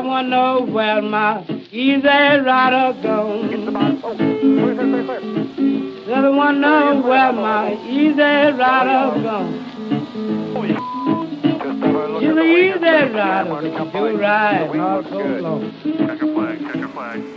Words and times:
I 0.00 0.22
know 0.22 0.62
where 0.62 1.02
my 1.02 1.44
easy 1.70 2.02
rider 2.02 2.96
gone. 3.02 3.50
Said 6.06 6.24
I 6.24 6.52
know 6.52 7.02
where 7.02 7.32
my 7.32 7.76
easy 7.86 8.56
rider 8.56 9.22
gone. 9.22 9.52
She's 12.20 12.30
an 12.30 12.38
easy 12.38 13.12
rider, 13.14 13.90
do 13.92 14.16
ride 14.16 14.78
all 14.78 15.04
so 15.04 15.18
long. 15.40 15.72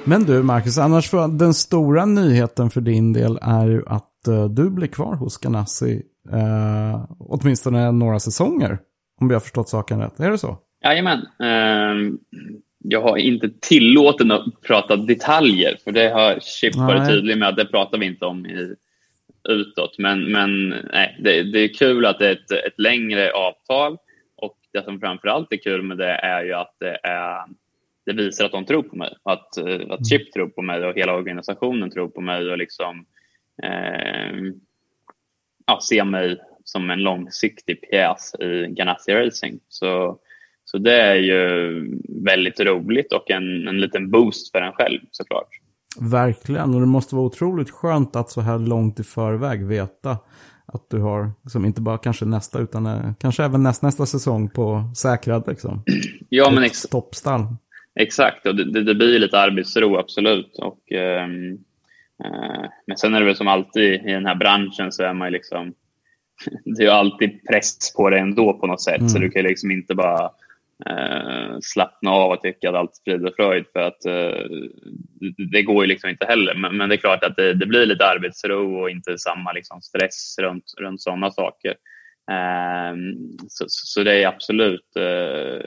Men 0.04 0.24
du 0.24 0.44
Marcus, 0.44 0.78
annars 0.78 1.10
för 1.10 1.28
den 1.28 1.54
stora 1.54 2.06
nyheten 2.06 2.70
för 2.70 2.82
din 2.82 3.14
del 3.14 3.40
är 3.42 3.66
ju 3.66 3.84
att 3.88 4.28
eh, 4.28 4.46
du 4.46 4.70
blir 4.70 4.88
kvar 4.88 5.16
hos 5.16 5.38
Ganassi 5.38 6.02
eh, 6.32 7.06
åtminstone 7.20 7.92
några 7.92 8.20
säsonger. 8.20 8.80
Om 9.22 9.28
vi 9.28 9.34
har 9.34 9.42
förstått 9.42 9.70
saken 9.70 10.00
rätt. 10.00 10.20
Är 10.20 10.32
det 10.32 10.38
så? 10.38 10.58
Jajamän. 10.86 11.28
Ehm, 11.40 12.20
jag 12.78 13.02
har 13.02 13.18
inte 13.18 13.50
tillåten 13.62 14.32
att 14.32 14.62
prata 14.62 14.96
detaljer, 14.96 15.78
för 15.84 15.92
det 15.92 16.10
har 16.10 16.40
Chip 16.40 16.76
varit 16.76 17.10
tydlig 17.10 17.38
med 17.38 17.50
att 17.50 17.56
det 17.56 17.66
pratar 17.66 17.98
vi 17.98 18.06
inte 18.06 18.26
om 18.26 18.46
i, 18.46 18.76
utåt. 19.50 19.98
Men, 19.98 20.32
men 20.32 20.70
nej, 20.70 21.18
det, 21.20 21.44
det 21.44 21.60
är 21.60 21.74
kul 21.74 22.06
att 22.06 22.20
det 22.20 22.28
är 22.28 22.32
ett, 22.32 22.52
ett 22.52 22.80
längre 22.80 23.32
avtal 23.32 23.98
och 24.38 24.58
det 24.74 24.84
som 24.84 25.00
framför 25.00 25.28
allt 25.28 25.54
är 25.54 25.58
kul 25.58 25.82
med 25.82 25.98
det 25.98 26.12
är 26.12 26.44
ju 26.44 26.54
att 26.54 26.76
det, 26.80 27.00
är, 27.04 27.42
det 28.06 28.14
visar 28.14 28.46
att 28.46 28.52
de 28.52 28.66
tror 28.66 28.84
på 28.84 28.96
mig. 28.96 29.14
Att, 29.24 29.58
eh, 29.58 29.82
att 29.90 30.10
Chip 30.10 30.34
tror 30.34 30.48
på 30.48 30.62
mig 30.62 30.86
och 30.86 30.96
hela 30.96 31.16
organisationen 31.16 31.92
tror 31.92 32.08
på 32.08 32.22
mig 32.22 32.52
och 32.52 32.58
liksom 32.58 33.06
ehm, 33.64 34.54
ja, 35.66 35.80
ser 35.90 36.04
mig 36.04 36.38
som 36.64 36.90
en 36.90 37.04
långsiktig 37.04 37.82
pjäs 37.82 38.36
i 38.40 38.68
Ganassi 38.70 39.14
Racing. 39.14 39.60
Så, 39.68 40.20
så 40.76 40.80
det 40.80 41.02
är 41.02 41.16
ju 41.16 42.00
väldigt 42.24 42.60
roligt 42.60 43.14
och 43.14 43.32
en, 43.32 43.68
en 43.68 43.82
liten 43.82 44.12
boost 44.12 44.52
för 44.52 44.62
en 44.62 44.74
själv 44.74 45.00
såklart. 45.12 45.48
Verkligen, 46.00 46.74
och 46.74 46.80
det 46.80 46.86
måste 46.86 47.16
vara 47.16 47.26
otroligt 47.26 47.70
skönt 47.70 48.16
att 48.16 48.30
så 48.30 48.42
här 48.42 48.60
långt 48.60 49.00
i 49.00 49.04
förväg 49.04 49.66
veta 49.66 50.18
att 50.66 50.90
du 50.90 51.00
har, 51.00 51.32
liksom, 51.44 51.66
inte 51.66 51.82
bara 51.82 51.98
kanske 51.98 52.26
nästa, 52.26 52.60
utan 52.60 52.86
eh, 52.86 53.14
kanske 53.20 53.44
även 53.44 53.64
nästnästa 53.64 54.06
säsong 54.06 54.50
på 54.50 54.92
säkrad 54.96 55.44
liksom. 55.48 55.84
Ja, 56.30 56.52
men 56.52 56.64
ex 56.64 56.78
stoppstall. 56.78 57.42
exakt. 58.00 58.46
Och 58.46 58.56
det, 58.56 58.84
det, 58.84 58.96
blir 58.96 59.20
lite 59.20 59.40
arbetsro, 59.40 59.98
absolut. 59.98 60.60
Och, 60.60 60.92
ehm, 60.92 61.52
eh, 62.24 62.70
men 62.88 62.98
sen 62.98 63.14
är 63.14 63.20
det 63.20 63.26
väl 63.26 63.36
som 63.36 63.48
alltid 63.48 63.94
i 63.94 64.12
den 64.12 64.26
här 64.26 64.36
branschen 64.36 64.92
så 64.92 65.04
är 65.04 65.14
man 65.14 65.28
ju 65.28 65.32
liksom... 65.32 65.74
Det 66.66 66.84
är 66.84 66.86
ju 66.86 66.92
alltid 66.92 67.48
press 67.48 67.94
på 67.96 68.10
det 68.10 68.20
ändå 68.20 68.54
på 68.54 68.68
något 68.68 68.82
sätt. 68.82 69.12
Så 69.12 69.20
du 69.20 69.30
kan 69.30 69.42
ju 69.42 69.48
liksom 69.48 69.72
inte 69.72 69.96
bara 69.96 70.32
eh, 70.90 71.58
slappna 71.62 72.12
av 72.12 72.32
och 72.32 72.42
tycka 72.42 72.70
att 72.70 72.76
allt 72.76 72.96
sprider 72.96 73.34
fröjd. 73.36 73.66
För 73.74 73.80
att 73.80 74.06
eh, 74.06 74.46
det, 75.52 75.64
går 75.64 75.84
ju 75.84 75.88
liksom 75.88 76.10
inte 76.10 76.26
heller. 76.26 76.56
Men, 76.56 76.78
men 76.78 76.90
det 76.90 76.96
är 76.96 76.98
klart 76.98 77.24
att 77.24 77.36
det, 77.36 77.54
det 77.54 77.66
blir 77.66 77.86
lite 77.86 78.06
arbetsro 78.06 78.82
och 78.82 78.90
inte 78.90 79.18
samma 79.18 79.52
liksom 79.52 79.82
stress 79.82 80.36
runt, 80.42 80.64
runt 80.82 81.02
sådana 81.02 81.32
saker. 81.32 81.76
Eh, 82.32 82.96
så, 83.48 83.66
så 83.68 83.86
så 83.86 84.04
det 84.04 84.24
är 84.24 84.28
absolut 84.28 84.96
eh, 84.96 85.66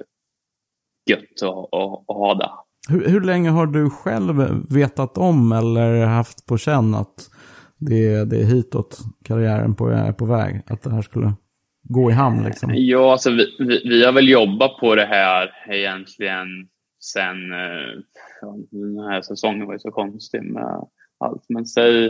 gött 1.10 1.42
att, 1.42 1.74
att, 1.74 2.04
att 2.08 2.16
ha 2.16 2.34
det. 2.34 2.50
Hur, 2.88 3.08
hur 3.08 3.20
länge 3.20 3.50
har 3.50 3.66
du 3.66 3.90
själv 3.90 4.34
vetat 4.74 5.18
om 5.18 5.52
eller 5.52 6.06
haft 6.06 6.46
på 6.46 6.58
känn 6.58 6.94
att 6.94 7.30
det, 7.78 8.24
det 8.24 8.40
är 8.40 8.44
hitåt 8.44 8.98
karriären 9.24 9.74
på, 9.74 9.88
är 9.88 10.12
på 10.12 10.24
väg? 10.24 10.62
Att 10.66 10.82
det 10.82 10.90
här 10.90 11.02
skulle 11.02 11.32
gå 11.88 12.10
i 12.10 12.14
hamn 12.14 12.44
liksom? 12.44 12.70
Ja, 12.74 13.12
alltså 13.12 13.30
vi, 13.30 13.56
vi, 13.58 13.82
vi 13.88 14.04
har 14.04 14.12
väl 14.12 14.28
jobbat 14.28 14.76
på 14.76 14.94
det 14.94 15.06
här 15.06 15.52
egentligen 15.68 16.48
sen... 17.00 17.50
Ja, 18.40 18.56
den 18.70 18.98
här 18.98 19.22
säsongen 19.22 19.66
var 19.66 19.72
ju 19.72 19.78
så 19.78 19.90
konstig 19.90 20.42
med 20.42 20.86
allt. 21.18 21.44
Men 21.48 21.66
säg 21.66 22.06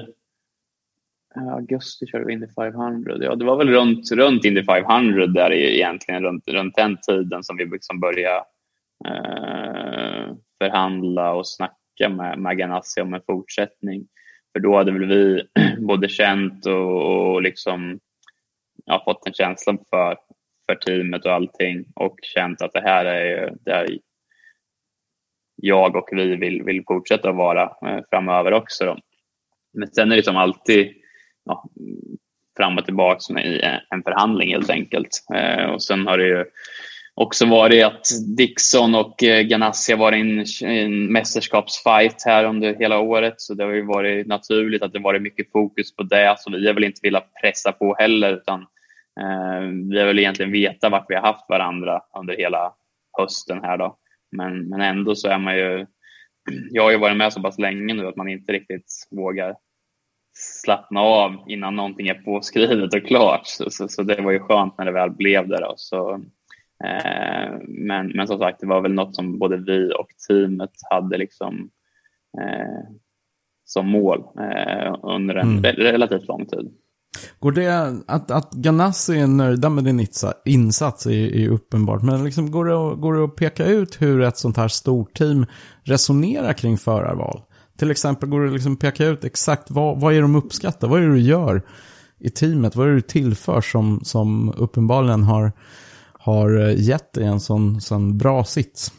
eh, 1.37 1.49
augusti 1.53 2.07
körde 2.07 2.25
vi 2.25 2.33
Indy 2.33 2.47
500. 2.57 3.17
Ja, 3.21 3.35
det 3.35 3.45
var 3.45 3.57
väl 3.57 3.69
runt, 3.69 4.13
runt 4.13 4.45
Indy 4.45 4.65
500 4.65 5.27
där 5.27 5.53
egentligen, 5.53 6.23
runt, 6.23 6.49
runt 6.49 6.75
den 6.75 6.97
tiden 7.09 7.45
som 7.45 7.57
vi 7.57 7.65
liksom 7.65 8.01
började 8.01 8.45
eh, 9.07 10.35
förhandla 10.59 11.33
och 11.35 11.49
snacka 11.49 12.09
med, 12.09 12.39
med 12.39 12.59
Ganassi 12.59 13.01
om 13.01 13.15
en 13.15 13.23
fortsättning. 13.27 14.07
För 14.53 14.61
då 14.61 14.77
hade 14.77 14.93
väl 14.93 15.07
vi 15.07 15.43
både 15.79 16.09
känt 16.09 16.67
och, 16.67 17.33
och 17.33 17.43
liksom 17.43 17.99
jag 18.89 18.95
har 18.95 19.05
fått 19.05 19.27
en 19.27 19.35
känsla 19.35 19.79
för, 19.91 20.17
för 20.67 20.75
teamet 20.75 21.25
och 21.25 21.33
allting 21.33 21.85
och 21.95 22.19
känt 22.23 22.63
att 22.63 22.73
det 22.73 22.81
här 22.81 23.05
är 23.05 23.55
där 23.61 23.87
jag 25.57 25.97
och 25.97 26.09
vi 26.13 26.37
vill, 26.37 26.63
vill 26.63 26.85
fortsätta 26.87 27.33
vara 27.33 27.63
eh, 27.63 28.05
framöver 28.11 28.53
också. 28.53 28.85
Då. 28.85 28.99
Men 29.73 29.89
sen 29.89 30.13
är 30.13 30.17
det 30.17 30.23
som 30.23 30.37
alltid 30.37 30.93
ja, 31.45 31.65
fram 32.57 32.79
och 32.79 32.85
tillbaka 32.85 33.21
som 33.21 33.39
i 33.39 33.79
en 33.91 34.03
förhandling 34.03 34.51
helt 34.53 34.71
enkelt. 34.71 35.09
Eh, 35.35 35.71
och 35.71 35.83
sen 35.83 36.07
har 36.07 36.19
det 36.19 36.27
ju 36.27 36.45
också 37.15 37.47
varit 37.47 37.85
att 37.85 38.07
Dixon 38.37 38.95
och 38.95 39.23
eh, 39.23 39.43
Ganassi 39.43 39.93
har 39.93 39.99
varit 39.99 40.17
i 40.17 40.65
en, 40.65 40.71
en 40.71 41.13
mästerskapsfight 41.13 42.23
här 42.27 42.45
under 42.45 42.75
hela 42.75 42.99
året. 42.99 43.35
Så 43.37 43.55
det 43.55 43.65
har 43.65 43.73
ju 43.73 43.87
varit 43.87 44.27
naturligt 44.27 44.83
att 44.83 44.93
det 44.93 44.99
varit 44.99 45.23
mycket 45.23 45.53
fokus 45.53 45.97
på 45.97 46.03
det. 46.03 46.35
Så 46.39 46.51
vi 46.51 46.67
har 46.67 46.75
väl 46.75 46.85
inte 46.85 47.01
velat 47.03 47.35
pressa 47.43 47.73
på 47.73 47.97
heller 47.99 48.33
utan 48.33 48.67
vi 49.91 49.99
har 49.99 50.07
väl 50.07 50.19
egentligen 50.19 50.53
vetat 50.53 50.93
vart 50.93 51.07
vi 51.09 51.15
har 51.15 51.23
haft 51.23 51.49
varandra 51.49 52.03
under 52.19 52.37
hela 52.37 52.73
hösten 53.19 53.61
här 53.63 53.77
då. 53.79 53.97
Men, 54.33 54.69
men 54.69 54.81
ändå 54.81 55.15
så 55.15 55.29
är 55.29 55.39
man 55.39 55.57
ju, 55.57 55.87
jag 56.71 56.83
har 56.83 56.91
ju 56.91 56.99
varit 56.99 57.17
med 57.17 57.33
så 57.33 57.43
pass 57.43 57.59
länge 57.59 57.95
nu 57.95 58.07
att 58.07 58.17
man 58.17 58.29
inte 58.29 58.53
riktigt 58.53 59.07
vågar 59.11 59.57
slappna 60.65 61.01
av 61.01 61.37
innan 61.47 61.77
någonting 61.77 62.09
är 62.09 62.15
påskrivet 62.15 62.95
och 62.95 63.07
klart. 63.07 63.43
Så, 63.45 63.71
så, 63.71 63.89
så 63.89 64.03
det 64.03 64.23
var 64.23 64.33
ju 64.33 64.39
skönt 64.41 64.79
när 64.79 64.85
det 64.85 64.93
väl 64.93 65.11
blev 65.11 65.49
det. 65.49 65.61
Då. 65.61 65.75
Så, 65.77 66.15
eh, 66.85 67.53
men, 67.69 68.09
men 68.09 68.27
som 68.27 68.39
sagt, 68.39 68.61
det 68.61 68.67
var 68.67 68.81
väl 68.81 68.93
något 68.95 69.15
som 69.15 69.39
både 69.39 69.57
vi 69.57 69.93
och 69.99 70.09
teamet 70.29 70.71
hade 70.91 71.19
liksom, 71.19 71.71
eh, 72.41 72.91
som 73.65 73.89
mål 73.89 74.19
eh, 74.39 74.95
under 75.03 75.35
en 75.35 75.49
Mm. 75.49 75.63
re- 75.65 75.77
relativt 75.77 76.29
lång 76.29 76.47
tid. 76.47 76.71
Går 77.41 77.53
det, 77.53 77.97
att, 78.07 78.31
att 78.31 78.53
Ganassi 78.53 79.19
är 79.19 79.27
nöjda 79.27 79.69
med 79.69 79.85
din 79.85 80.07
insats 80.45 81.07
är, 81.07 81.11
är 81.11 81.39
ju 81.39 81.49
uppenbart. 81.49 82.03
Men 82.03 82.25
liksom 82.25 82.51
går, 82.51 82.65
det, 82.65 82.75
att- 82.93 83.01
går 83.01 83.15
det 83.15 83.25
att 83.25 83.37
peka 83.37 83.67
ut 83.67 84.03
hur 84.03 84.21
ett 84.23 84.39
sånt 84.39 84.57
här 84.57 84.69
stort 84.69 85.15
team 85.15 85.47
resonerar 85.85 86.53
kring 86.53 86.79
förarval? 86.79 87.41
Till 87.79 87.91
exempel 87.91 88.29
går 88.29 88.41
det 88.45 88.51
liksom 88.51 88.77
peka 88.77 89.07
ut 89.07 89.25
exakt 89.25 89.71
vad, 89.71 90.01
vad 90.01 90.15
är 90.15 90.23
de 90.23 90.37
uppskattar? 90.37 90.89
Vad 90.89 91.03
är 91.03 91.07
det 91.07 91.13
du 91.15 91.21
gör 91.21 91.63
i 92.21 92.31
teamet? 92.31 92.77
Vad 92.77 92.87
är 92.87 92.91
det 92.91 92.97
du 92.97 93.01
tillför 93.01 93.61
som, 93.61 94.01
som 94.05 94.55
uppenbarligen 94.57 95.23
har, 95.23 95.53
har 96.13 96.61
eh, 96.69 96.81
gett 96.89 97.13
dig 97.13 97.25
en 97.25 97.41
sån, 97.41 97.81
sån 97.81 98.19
bra 98.19 98.45
sits? 98.45 98.93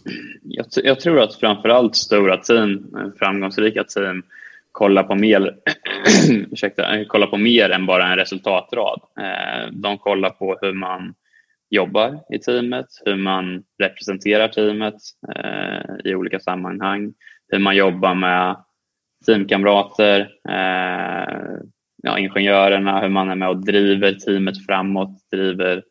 Jag, 0.44 0.66
jag 0.84 1.00
tror 1.00 1.20
att 1.20 1.36
framförallt 1.36 1.96
stora 1.96 2.38
team, 2.38 2.72
eh, 2.96 3.12
framgångsrika 3.20 3.84
team, 3.84 4.24
kollar 4.72 5.04
på 5.04 5.16
mer, 5.16 5.56
ursäkta, 6.52 7.06
kolla 7.08 7.28
på 7.28 7.38
mer 7.38 7.70
än 7.70 7.86
bara 7.86 8.08
en 8.08 8.16
resultatrad. 8.18 9.02
Eh, 9.20 9.72
De 9.72 9.98
kollar 9.98 10.30
på 10.30 10.58
hur 10.62 10.74
man 10.74 11.14
jobbar 11.70 12.20
i 12.34 12.40
teamet, 12.40 12.86
hur 13.06 13.16
man 13.16 13.64
representerar 13.84 14.48
teamet 14.48 14.96
eh, 15.36 16.12
i 16.12 16.16
olika 16.16 16.40
sammanhang, 16.40 17.14
hur 17.48 17.60
man 17.60 17.76
jobbar 17.76 18.16
med 18.16 18.56
teamkamrater, 19.26 20.20
eh, 20.50 21.58
ja, 22.04 22.20
ingenjörerna, 22.20 23.02
hur 23.02 23.10
man 23.10 23.30
är 23.30 23.36
med 23.36 23.50
och 23.50 23.66
driver 23.66 24.14
teamet 24.14 24.66
framåt, 24.66 25.30
driver 25.32 25.84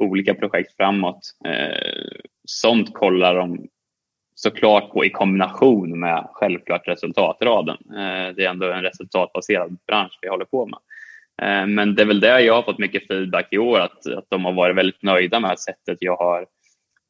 olika 0.00 0.34
projekt 0.34 0.76
framåt. 0.76 1.20
Eh, 1.46 2.18
sånt 2.44 2.94
kollar 2.94 3.34
de 3.34 3.68
såklart 4.38 4.90
på 4.90 5.04
i 5.04 5.10
kombination 5.10 6.00
med 6.00 6.28
självklart 6.32 6.88
resultatraden. 6.88 7.76
Eh, 7.90 8.34
det 8.36 8.44
är 8.44 8.50
ändå 8.50 8.72
en 8.72 8.82
resultatbaserad 8.82 9.78
bransch 9.86 10.18
vi 10.22 10.28
håller 10.28 10.44
på 10.44 10.66
med. 10.66 10.78
Eh, 11.42 11.66
men 11.66 11.94
det 11.94 12.02
är 12.02 12.06
väl 12.06 12.20
det 12.20 12.40
jag 12.40 12.54
har 12.54 12.62
fått 12.62 12.78
mycket 12.78 13.06
feedback 13.06 13.48
i 13.50 13.58
år, 13.58 13.80
att, 13.80 14.06
att 14.06 14.26
de 14.28 14.44
har 14.44 14.52
varit 14.52 14.76
väldigt 14.76 15.02
nöjda 15.02 15.40
med 15.40 15.58
sättet 15.58 15.98
jag 16.00 16.16
har, 16.16 16.46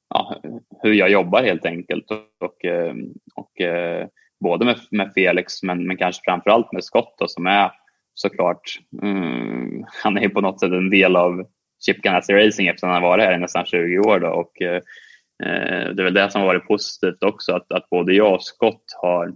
ja, 0.08 0.37
hur 0.82 0.94
jag 0.94 1.11
jobbar 1.11 1.43
helt 1.43 1.67
enkelt. 1.67 2.11
Och, 2.40 2.64
eh, 2.64 2.94
och, 3.34 3.43
och 3.43 4.08
både 4.40 4.64
med, 4.64 4.76
med 4.90 5.12
Felix 5.14 5.62
men, 5.62 5.87
men 5.87 5.96
kanske 5.96 6.23
framförallt 6.25 6.73
med 6.73 6.84
Scott 6.84 7.14
då, 7.19 7.28
som 7.28 7.46
är 7.46 7.70
såklart, 8.14 8.78
mm, 9.02 9.84
han 10.02 10.19
är 10.19 10.28
på 10.28 10.40
något 10.40 10.61
sätt 10.61 10.73
en 10.73 10.90
del 10.90 11.17
av 11.17 11.46
Chip 11.87 12.02
Ganassi 12.02 12.32
Racing 12.32 12.69
eftersom 12.69 12.90
han 12.90 13.02
har 13.02 13.08
varit 13.08 13.25
här 13.25 13.34
i 13.34 13.38
nästan 13.38 13.67
20 13.67 13.99
år. 13.99 14.20
Då, 14.20 14.28
och, 14.28 14.62
det 15.38 16.03
är 16.03 16.05
väl 16.05 16.15
det 16.15 16.31
som 16.31 16.41
har 16.41 16.49
varit 16.49 16.69
positivt 16.69 17.23
också, 17.23 17.53
att, 17.53 17.73
att 17.73 17.91
både 17.91 18.15
jag 18.15 18.35
och 18.35 18.43
Scott 18.43 18.85
har 19.03 19.33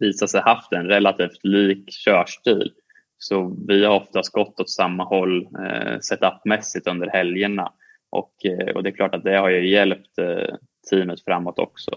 visat 0.00 0.30
sig 0.30 0.40
haft 0.40 0.72
en 0.72 0.86
relativt 0.86 1.44
lik 1.44 1.90
körstil. 1.90 2.72
Så 3.18 3.56
vi 3.68 3.84
har 3.84 3.94
oftast 3.94 4.32
gått 4.32 4.60
åt 4.60 4.70
samma 4.70 5.04
håll 5.04 5.42
eh, 5.42 5.98
setupmässigt 6.00 6.86
under 6.86 7.08
helgerna. 7.08 7.72
Och, 8.10 8.32
eh, 8.44 8.74
och 8.74 8.82
det 8.82 8.88
är 8.88 8.94
klart 8.94 9.14
att 9.14 9.24
det 9.24 9.36
har 9.36 9.50
ju 9.50 9.70
hjälpt 9.70 10.18
eh, 10.18 10.54
teamet 10.90 11.24
framåt 11.24 11.58
också. 11.58 11.90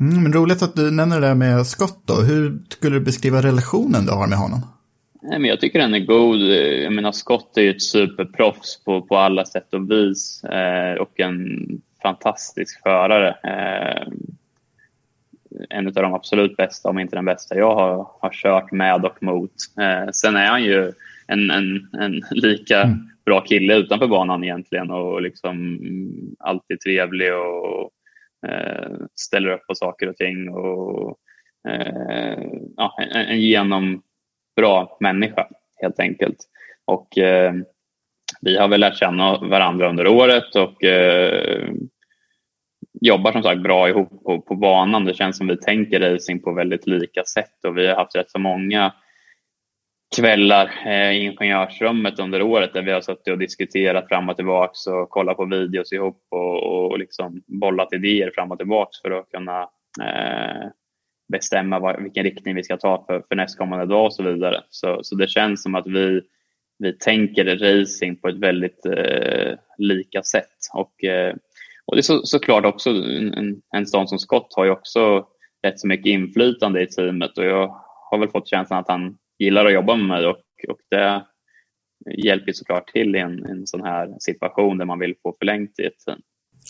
Mm, 0.00 0.22
men 0.22 0.32
roligt 0.32 0.62
att 0.62 0.74
du 0.74 0.90
nämner 0.90 1.20
det 1.20 1.26
där 1.26 1.34
med 1.34 1.66
Scott 1.66 2.02
då. 2.06 2.14
Hur 2.14 2.58
skulle 2.68 2.96
du 2.96 3.00
beskriva 3.00 3.42
relationen 3.42 4.06
du 4.06 4.12
har 4.12 4.26
med 4.26 4.38
honom? 4.38 4.60
Nej, 5.22 5.38
men 5.38 5.50
jag 5.50 5.60
tycker 5.60 5.78
den 5.78 5.94
är 5.94 6.06
god. 6.06 6.40
Jag 6.84 6.92
menar, 6.92 7.12
Scott 7.12 7.56
är 7.56 7.62
ju 7.62 7.70
ett 7.70 7.82
superproffs 7.82 8.84
på, 8.84 9.02
på 9.02 9.16
alla 9.16 9.44
sätt 9.44 9.74
och 9.74 9.90
vis 9.90 10.44
eh, 10.44 10.94
och 10.94 11.20
en 11.20 11.66
fantastisk 12.02 12.82
förare. 12.82 13.28
Eh, 13.28 14.08
en 15.70 15.86
av 15.86 15.92
de 15.92 16.14
absolut 16.14 16.56
bästa, 16.56 16.88
om 16.88 16.98
inte 16.98 17.16
den 17.16 17.24
bästa 17.24 17.56
jag 17.56 17.74
har, 17.74 18.10
har 18.20 18.30
kört 18.32 18.72
med 18.72 19.04
och 19.04 19.22
mot. 19.22 19.52
Eh, 19.80 20.10
sen 20.12 20.36
är 20.36 20.46
han 20.46 20.62
ju 20.62 20.92
en, 21.26 21.50
en, 21.50 21.88
en 22.00 22.22
lika 22.30 22.82
mm. 22.82 22.98
bra 23.24 23.40
kille 23.40 23.76
utanför 23.76 24.06
banan 24.06 24.44
egentligen 24.44 24.90
och 24.90 25.22
liksom 25.22 25.80
alltid 26.38 26.80
trevlig 26.80 27.34
och 27.34 27.90
eh, 28.50 28.90
ställer 29.14 29.50
upp 29.50 29.66
på 29.66 29.74
saker 29.74 30.08
och 30.08 30.16
ting. 30.16 30.50
Och, 30.50 31.18
eh, 31.68 32.44
ja, 32.76 32.96
en, 32.98 33.26
en 33.26 33.40
genombra 33.40 34.88
människa 35.00 35.48
helt 35.82 36.00
enkelt. 36.00 36.38
Och 36.84 37.18
eh, 37.18 37.54
vi 38.40 38.56
har 38.56 38.68
väl 38.68 38.80
lärt 38.80 38.98
känna 38.98 39.38
varandra 39.38 39.88
under 39.88 40.06
året 40.06 40.56
och 40.56 40.84
eh, 40.84 41.70
jobbar 43.00 43.32
som 43.32 43.42
sagt 43.42 43.62
bra 43.62 43.88
ihop 43.88 44.24
på, 44.24 44.40
på 44.40 44.54
banan. 44.54 45.04
Det 45.04 45.14
känns 45.14 45.38
som 45.38 45.46
vi 45.46 45.56
tänker 45.56 46.00
racing 46.00 46.42
på 46.42 46.52
väldigt 46.52 46.86
lika 46.86 47.24
sätt 47.24 47.64
och 47.66 47.78
vi 47.78 47.86
har 47.86 47.96
haft 47.96 48.16
rätt 48.16 48.30
så 48.30 48.38
många 48.38 48.92
kvällar 50.16 50.70
eh, 50.86 51.10
i 51.10 51.24
ingenjörsrummet 51.24 52.18
under 52.18 52.42
året 52.42 52.74
där 52.74 52.82
vi 52.82 52.92
har 52.92 53.00
suttit 53.00 53.32
och 53.32 53.38
diskuterat 53.38 54.08
fram 54.08 54.28
och 54.28 54.36
tillbaks 54.36 54.86
och 54.86 55.10
kollat 55.10 55.36
på 55.36 55.44
videos 55.44 55.92
ihop 55.92 56.26
och, 56.30 56.90
och 56.90 56.98
liksom 56.98 57.42
bollat 57.46 57.92
idéer 57.92 58.30
fram 58.34 58.50
och 58.50 58.58
tillbaks 58.58 59.00
för 59.02 59.10
att 59.10 59.30
kunna 59.30 59.60
eh, 60.02 60.68
bestämma 61.32 61.78
vad, 61.78 62.02
vilken 62.02 62.24
riktning 62.24 62.54
vi 62.54 62.64
ska 62.64 62.76
ta 62.76 63.04
för, 63.06 63.22
för 63.28 63.36
nästkommande 63.36 63.86
dag 63.86 64.04
och 64.04 64.14
så 64.14 64.22
vidare. 64.22 64.62
Så, 64.70 65.00
så 65.02 65.14
det 65.14 65.28
känns 65.28 65.62
som 65.62 65.74
att 65.74 65.86
vi, 65.86 66.20
vi 66.80 66.98
tänker 66.98 67.44
racing 67.44 68.20
på 68.20 68.28
ett 68.28 68.38
väldigt 68.38 68.86
eh, 68.86 69.58
lika 69.78 70.22
sätt. 70.22 70.56
Och, 70.72 71.04
eh, 71.04 71.34
och 71.86 71.96
det 71.96 72.00
är 72.00 72.02
så, 72.02 72.20
såklart 72.22 72.64
också 72.64 72.90
en, 72.90 73.62
en 73.76 73.86
sån 73.86 74.08
som 74.08 74.18
Scott 74.18 74.54
har 74.56 74.64
ju 74.64 74.70
också 74.70 75.26
rätt 75.62 75.80
så 75.80 75.86
mycket 75.86 76.06
inflytande 76.06 76.82
i 76.82 76.86
teamet 76.86 77.38
och 77.38 77.44
jag 77.44 77.80
har 78.10 78.18
väl 78.18 78.30
fått 78.30 78.48
känslan 78.48 78.78
att 78.78 78.88
han 78.88 79.16
gillar 79.38 79.66
att 79.66 79.72
jobba 79.72 79.96
med 79.96 80.06
mig 80.06 80.26
och, 80.26 80.42
och 80.68 80.78
det 80.90 81.24
hjälper 82.24 82.52
såklart 82.52 82.92
till 82.92 83.16
i 83.16 83.18
en, 83.18 83.44
en 83.44 83.66
sån 83.66 83.82
här 83.82 84.16
situation 84.18 84.78
där 84.78 84.84
man 84.84 84.98
vill 84.98 85.14
få 85.22 85.36
förlängt 85.38 85.78
i 85.78 85.84
ett 85.84 85.98
team. 86.06 86.20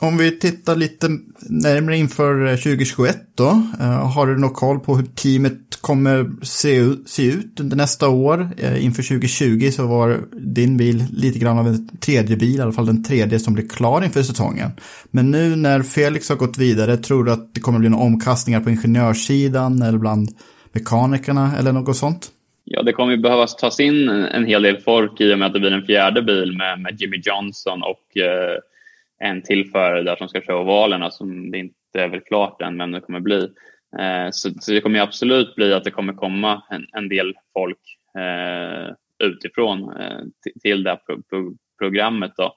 Om 0.03 0.19
vi 0.19 0.39
tittar 0.39 0.77
lite 0.77 1.09
närmare 1.49 1.97
inför 1.97 2.47
eh, 2.47 2.57
2021 2.57 3.19
då. 3.37 3.45
Uh, 3.81 4.13
har 4.15 4.27
du 4.27 4.39
någon 4.39 4.51
koll 4.51 4.81
på 4.81 4.97
hur 4.97 5.07
teamet 5.07 5.59
kommer 5.81 6.45
se, 6.45 6.83
se 7.07 7.27
ut 7.27 7.61
under 7.61 7.77
nästa 7.77 8.09
år? 8.09 8.49
Uh, 8.63 8.85
inför 8.85 9.03
2020 9.03 9.71
så 9.71 9.87
var 9.87 10.21
din 10.33 10.77
bil 10.77 11.05
lite 11.13 11.39
grann 11.39 11.59
av 11.59 11.67
en 11.67 11.99
tredje 11.99 12.37
bil, 12.37 12.59
i 12.59 12.61
alla 12.61 12.73
fall 12.73 12.87
den 12.87 13.05
tredje 13.05 13.39
som 13.39 13.55
blev 13.55 13.69
klar 13.69 14.05
inför 14.05 14.23
säsongen. 14.23 14.71
Men 15.11 15.31
nu 15.31 15.57
när 15.57 15.83
Felix 15.83 16.29
har 16.29 16.37
gått 16.37 16.59
vidare, 16.59 16.97
tror 16.97 17.25
du 17.25 17.33
att 17.33 17.55
det 17.55 17.61
kommer 17.61 17.79
bli 17.79 17.89
några 17.89 18.05
omkastningar 18.05 18.61
på 18.61 18.71
ingenjörssidan 18.71 19.83
eller 19.83 19.99
bland 19.99 20.29
mekanikerna 20.73 21.57
eller 21.59 21.73
något 21.73 21.97
sånt? 21.97 22.29
Ja, 22.65 22.83
det 22.83 22.93
kommer 22.93 23.13
ju 23.13 23.19
behövas 23.19 23.57
tas 23.57 23.81
in 23.81 24.09
en 24.09 24.47
hel 24.47 24.63
del 24.63 24.79
folk 24.79 25.21
i 25.21 25.35
och 25.35 25.39
med 25.39 25.47
att 25.47 25.53
det 25.53 25.61
blir 25.61 25.73
en 25.73 25.87
fjärde 25.87 26.23
bil 26.23 26.57
med, 26.57 26.81
med 26.81 27.01
Jimmy 27.01 27.21
Johnson 27.25 27.83
och 27.83 28.17
eh, 28.17 28.59
en 29.25 29.43
till 29.43 29.71
förare 29.71 30.03
där 30.03 30.17
som 30.17 30.29
ska 30.29 30.41
köra 30.41 30.61
ovalerna 30.61 31.05
alltså, 31.05 31.19
som 31.19 31.51
det 31.51 31.59
inte 31.59 31.75
är 31.95 32.09
väl 32.09 32.21
klart 32.21 32.63
än 32.63 32.79
vem 32.79 32.91
det 32.91 33.01
kommer 33.01 33.21
bli. 33.21 33.49
Eh, 33.99 34.31
så, 34.31 34.51
så, 34.61 34.73
det 34.73 34.81
kommer 34.81 35.01
absolut 35.01 35.55
bli 35.55 35.73
att 35.73 35.85
det 35.85 35.91
kommer 35.91 36.13
komma 36.13 36.63
en, 36.71 36.87
en 36.93 37.09
del 37.09 37.35
folk 37.53 37.79
eh, 38.19 38.95
utifrån 39.29 39.97
eh, 39.97 40.21
till 40.63 40.83
det 40.83 40.91
här 40.91 40.97
pro, 40.97 41.23
pro, 41.23 41.57
programmet. 41.79 42.33
Då. 42.37 42.57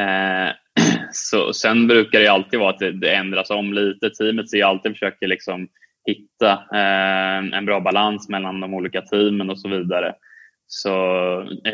Eh, 0.00 0.52
så, 1.12 1.52
sen 1.52 1.86
brukar 1.86 2.20
det 2.20 2.28
alltid 2.28 2.60
vara 2.60 2.70
att 2.70 2.78
det, 2.78 2.92
det 2.92 3.14
ändras 3.14 3.50
om 3.50 3.72
lite. 3.72 4.10
Teamet 4.10 4.50
ser 4.50 4.64
alltid 4.64 4.92
försöker 4.92 5.26
liksom 5.26 5.68
hitta 6.06 6.52
eh, 6.52 7.58
en 7.58 7.66
bra 7.66 7.80
balans 7.80 8.28
mellan 8.28 8.60
de 8.60 8.74
olika 8.74 9.02
teamen 9.02 9.50
och 9.50 9.60
så 9.60 9.68
vidare. 9.68 10.14
Så, 10.66 10.92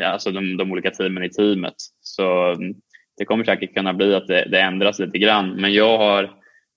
alltså 0.03 0.31
de, 0.31 0.57
de 0.57 0.71
olika 0.71 0.91
teamen 0.91 1.23
i 1.23 1.29
teamet. 1.29 1.75
Så 1.99 2.55
det 3.21 3.25
kommer 3.25 3.43
säkert 3.43 3.73
kunna 3.73 3.93
bli 3.93 4.15
att 4.15 4.27
det, 4.27 4.47
det 4.51 4.59
ändras 4.59 4.99
lite 4.99 5.17
grann. 5.17 5.55
Men 5.55 5.73
jag 5.73 5.97
har 5.97 6.29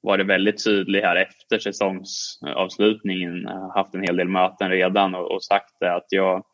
varit 0.02 0.26
väldigt 0.26 0.64
tydlig 0.64 1.00
här 1.00 1.16
efter 1.16 1.58
säsongsavslutningen, 1.58 3.46
haft 3.74 3.94
en 3.94 4.02
hel 4.02 4.16
del 4.16 4.28
möten 4.28 4.70
redan 4.70 5.14
och, 5.14 5.32
och 5.32 5.44
sagt 5.44 5.76
det 5.80 5.94
att 5.94 6.06
jag, 6.08 6.44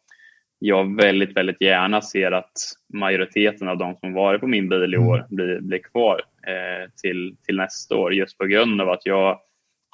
jag 0.59 0.97
väldigt, 0.97 1.37
väldigt 1.37 1.61
gärna 1.61 2.03
ser 2.03 2.33
att 2.33 2.53
majoriteten 2.95 3.69
av 3.69 3.79
de 3.79 3.97
som 3.97 4.13
varit 4.13 4.41
på 4.41 4.47
min 4.47 4.69
bil 4.69 4.95
i 4.95 4.99
år 4.99 5.17
mm. 5.17 5.27
blir, 5.31 5.61
blir 5.61 5.79
kvar 5.79 6.21
eh, 6.47 6.91
till, 7.03 7.37
till 7.47 7.57
nästa 7.57 7.97
år 7.97 8.15
just 8.15 8.39
på 8.39 8.47
grund 8.47 8.81
av 8.81 8.91
att 8.91 9.07
jag 9.07 9.41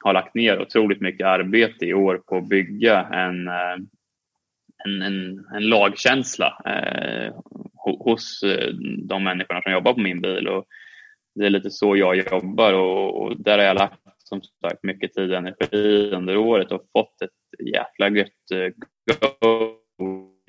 har 0.04 0.12
lagt 0.12 0.34
ner 0.34 0.60
otroligt 0.60 1.00
mycket 1.00 1.26
arbete 1.26 1.86
i 1.86 1.94
år 1.94 2.22
på 2.26 2.36
att 2.36 2.48
bygga 2.48 3.02
en, 3.02 3.48
eh, 3.48 3.76
en, 4.84 5.02
en, 5.02 5.46
en 5.54 5.68
lagkänsla 5.68 6.58
eh, 6.66 7.34
hos 7.90 8.42
eh, 8.42 8.68
de 9.08 9.24
människorna 9.24 9.62
som 9.62 9.72
jobbar 9.72 9.94
på 9.94 10.00
min 10.00 10.20
bil. 10.20 10.48
Och 10.48 10.64
det 11.34 11.46
är 11.46 11.50
lite 11.50 11.70
så 11.70 11.96
jag 11.96 12.16
jobbar 12.16 12.72
och, 12.72 13.22
och 13.22 13.40
där 13.40 13.58
har 13.58 13.64
jag 13.64 13.74
lagt 13.74 14.00
som 14.18 14.42
sagt 14.42 14.82
mycket 14.82 15.12
tid 15.12 15.30
och 15.30 15.36
energi 15.36 16.10
under 16.12 16.36
året 16.36 16.72
och 16.72 16.82
fått 16.92 17.22
ett 17.22 17.66
jäkla 17.74 18.08
gött 18.08 18.30
go 19.40 19.76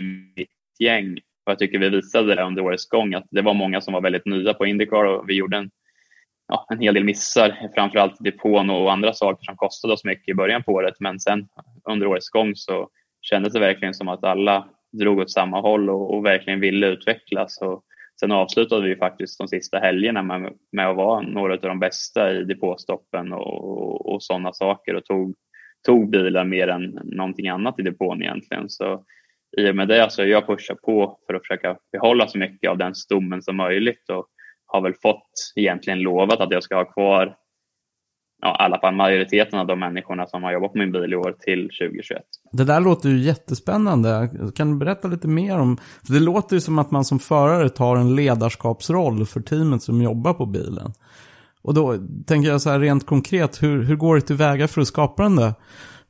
i 0.02 0.04
mitt 0.36 0.50
gäng. 0.80 1.14
Och 1.18 1.52
jag 1.52 1.60
tycker 1.60 1.80
vi 1.80 1.90
visade 1.90 2.36
det 2.36 2.44
under 2.44 2.62
årets 2.62 2.90
gång 2.90 3.14
att 3.14 3.28
det 3.32 3.42
var 3.42 3.54
många 3.54 3.82
som 3.82 3.94
var 3.94 4.02
väldigt 4.02 4.26
nya 4.26 4.54
på 4.54 4.66
Indycar 4.66 5.04
och 5.04 5.30
vi 5.30 5.34
gjorde 5.34 5.58
en, 5.58 5.72
ja, 6.48 6.68
en 6.70 6.80
hel 6.80 6.94
del 6.94 7.04
missar, 7.04 7.70
framförallt 7.76 8.20
depån 8.20 8.70
och 8.70 8.92
andra 8.92 9.14
saker 9.14 9.46
som 9.46 9.56
kostade 9.56 9.94
oss 9.94 10.06
mycket 10.06 10.30
i 10.30 10.34
början 10.34 10.64
på 10.64 10.72
året. 10.72 10.96
Men 11.00 11.20
sen 11.20 11.48
under 11.90 12.08
årets 12.08 12.30
gång 12.30 12.56
så 12.56 12.90
kändes 13.22 13.54
det 13.54 13.60
verkligen 13.60 13.94
som 13.94 14.08
att 14.08 14.24
alla 14.24 14.70
drog 14.98 15.20
åt 15.20 15.32
samma 15.32 15.62
håll 15.62 15.90
och, 15.90 16.14
och 16.14 16.26
verkligen 16.26 16.60
ville 16.60 16.88
utvecklas. 16.88 17.62
Och 17.62 17.84
sen 18.20 18.32
avslutade 18.32 18.88
vi 18.88 18.96
faktiskt 18.96 19.38
de 19.38 19.48
sista 19.48 19.80
helgerna 19.80 20.24
med, 20.24 20.54
med 20.72 20.90
att 20.90 20.96
vara 20.96 21.22
några 21.22 21.54
av 21.54 21.60
de 21.60 21.80
bästa 21.80 22.34
i 22.34 22.44
depåstoppen 22.44 23.34
och, 23.34 24.14
och 24.14 24.24
sådana 24.24 24.54
saker 24.54 24.96
och 24.96 25.06
tog, 25.06 25.36
tog 25.86 26.10
bilar 26.10 26.44
mer 26.44 26.68
än 26.68 27.00
någonting 27.04 27.48
annat 27.48 27.80
i 27.80 27.84
depån 27.84 28.22
egentligen. 28.22 28.70
Så 28.70 29.04
i 29.58 29.72
och 29.72 29.76
med 29.76 29.88
det 29.88 30.12
så 30.12 30.22
har 30.22 30.28
jag 30.28 30.48
pushat 30.48 30.82
på 30.82 31.20
för 31.28 31.34
att 31.34 31.42
försöka 31.42 31.78
behålla 31.92 32.28
så 32.28 32.38
mycket 32.38 32.70
av 32.70 32.78
den 32.78 32.96
stommen 32.96 33.42
som 33.42 33.58
möjligt 33.58 34.10
och 34.10 34.28
har 34.66 34.82
väl 34.82 34.94
fått 35.02 35.32
egentligen 35.56 36.00
lovat 36.00 36.40
att 36.40 36.52
jag 36.52 36.64
ska 36.64 36.76
ha 36.76 36.86
kvar 36.86 37.36
ja, 38.42 38.58
i 38.60 38.64
alla 38.64 38.80
fall 38.80 38.96
majoriteten 38.96 39.60
av 39.60 39.68
de 39.68 39.80
människorna 39.80 40.28
som 40.28 40.44
har 40.44 40.54
jobbat 40.54 40.72
på 40.72 40.78
min 40.78 40.92
bil 40.92 41.14
i 41.14 41.16
år 41.16 41.36
till 41.40 41.62
2021. 41.64 42.22
Det 42.52 42.64
där 42.64 42.82
låter 42.82 43.10
ju 43.10 43.18
jättespännande. 43.18 44.30
Kan 44.56 44.72
du 44.72 44.86
berätta 44.86 45.08
lite 45.08 45.28
mer 45.28 45.60
om, 45.60 45.78
för 46.08 46.14
det 46.14 46.20
låter 46.20 46.56
ju 46.56 46.60
som 46.60 46.80
att 46.80 46.92
man 46.92 47.06
som 47.06 47.20
förare 47.20 47.70
tar 47.70 47.96
en 47.96 48.16
ledarskapsroll 48.16 49.26
för 49.26 49.40
teamet 49.40 49.82
som 49.82 50.02
jobbar 50.02 50.34
på 50.34 50.46
bilen. 50.46 50.94
Och 51.62 51.74
då 51.74 51.96
tänker 52.28 52.50
jag 52.50 52.62
så 52.62 52.70
här 52.70 52.80
rent 52.80 53.06
konkret, 53.06 53.64
hur, 53.64 53.84
hur 53.84 53.96
går 53.96 54.16
det 54.16 54.22
tillväga 54.22 54.68
för 54.68 54.82
att 54.82 54.88
skapa 54.88 55.24
den 55.24 55.36
där 55.36 55.54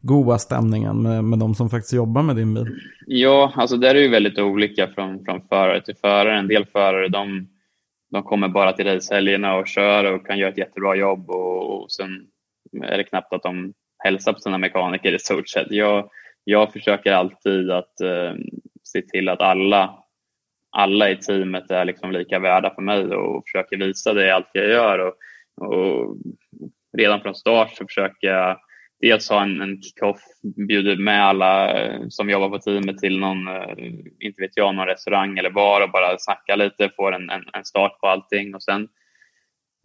goa 0.01 0.38
stämningen 0.38 1.01
med, 1.01 1.24
med 1.24 1.39
de 1.39 1.55
som 1.55 1.69
faktiskt 1.69 1.93
jobbar 1.93 2.24
med 2.24 2.36
din 2.36 2.53
bil? 2.53 2.67
Ja, 3.05 3.53
alltså 3.55 3.77
där 3.77 3.96
är 3.96 4.00
ju 4.00 4.10
väldigt 4.10 4.39
olika 4.39 4.88
från, 4.88 5.25
från 5.25 5.41
förare 5.50 5.81
till 5.81 5.96
förare. 5.96 6.39
En 6.39 6.48
del 6.48 6.65
förare 6.65 7.07
de, 7.07 7.48
de 8.12 8.24
kommer 8.24 8.48
bara 8.48 8.74
till 8.74 8.86
racehelgerna 8.86 9.56
och 9.56 9.68
kör 9.68 10.14
och 10.14 10.28
kan 10.28 10.38
göra 10.38 10.50
ett 10.50 10.58
jättebra 10.58 10.96
jobb 10.96 11.30
och, 11.30 11.82
och 11.82 11.92
sen 11.92 12.28
är 12.84 12.98
det 12.98 13.04
knappt 13.04 13.34
att 13.34 13.44
de 13.44 13.74
hälsar 14.04 14.34
på 14.34 14.40
sina 14.40 14.58
mekaniker 14.58 15.16
i 15.16 15.20
stort 15.20 15.50
sett. 15.50 15.72
Jag, 15.72 16.10
jag 16.44 16.74
försöker 16.74 17.14
alltid 17.14 17.72
att 17.72 18.02
eh, 18.02 18.34
se 18.84 19.02
till 19.02 19.30
att 19.30 19.42
alla, 19.42 20.04
alla 20.72 21.10
i 21.10 21.16
teamet 21.16 21.72
är 21.72 21.86
liksom 21.86 22.12
lika 22.12 22.40
värda 22.40 22.76
för 22.76 22.82
mig 22.82 23.16
och 23.16 23.44
försöker 23.46 23.78
visa 23.78 24.14
det 24.14 24.28
i 24.28 24.32
allt 24.32 24.50
jag 24.54 24.68
gör. 24.70 25.00
Och, 25.00 25.14
och 25.68 26.18
redan 26.98 27.22
från 27.22 27.36
start 27.36 27.76
så 27.76 27.86
försöker 27.86 28.28
jag 28.28 28.58
dels 29.01 29.30
ha 29.30 29.44
en, 29.44 29.62
en 29.62 29.82
kick-off, 29.82 30.20
bjuder 30.68 30.96
med 30.96 31.25
alla 31.25 31.80
eh, 31.80 32.01
som 32.10 32.30
jobbar 32.30 32.50
på 32.50 32.60
teamet 32.60 32.98
till 32.98 33.20
någon, 33.20 33.48
eh, 33.48 33.92
inte 34.20 34.42
vet 34.42 34.58
jag, 34.58 34.75
någon 34.75 34.88
restaurang 34.88 35.38
eller 35.38 35.50
bar 35.50 35.82
och 35.82 35.92
bara 35.92 36.18
snacka 36.18 36.56
lite, 36.56 36.89
får 36.96 37.16
en, 37.16 37.30
en, 37.30 37.44
en 37.54 37.66
start 37.66 38.00
på 38.00 38.08
allting 38.08 38.56
och 38.56 38.63
sen 38.63 38.88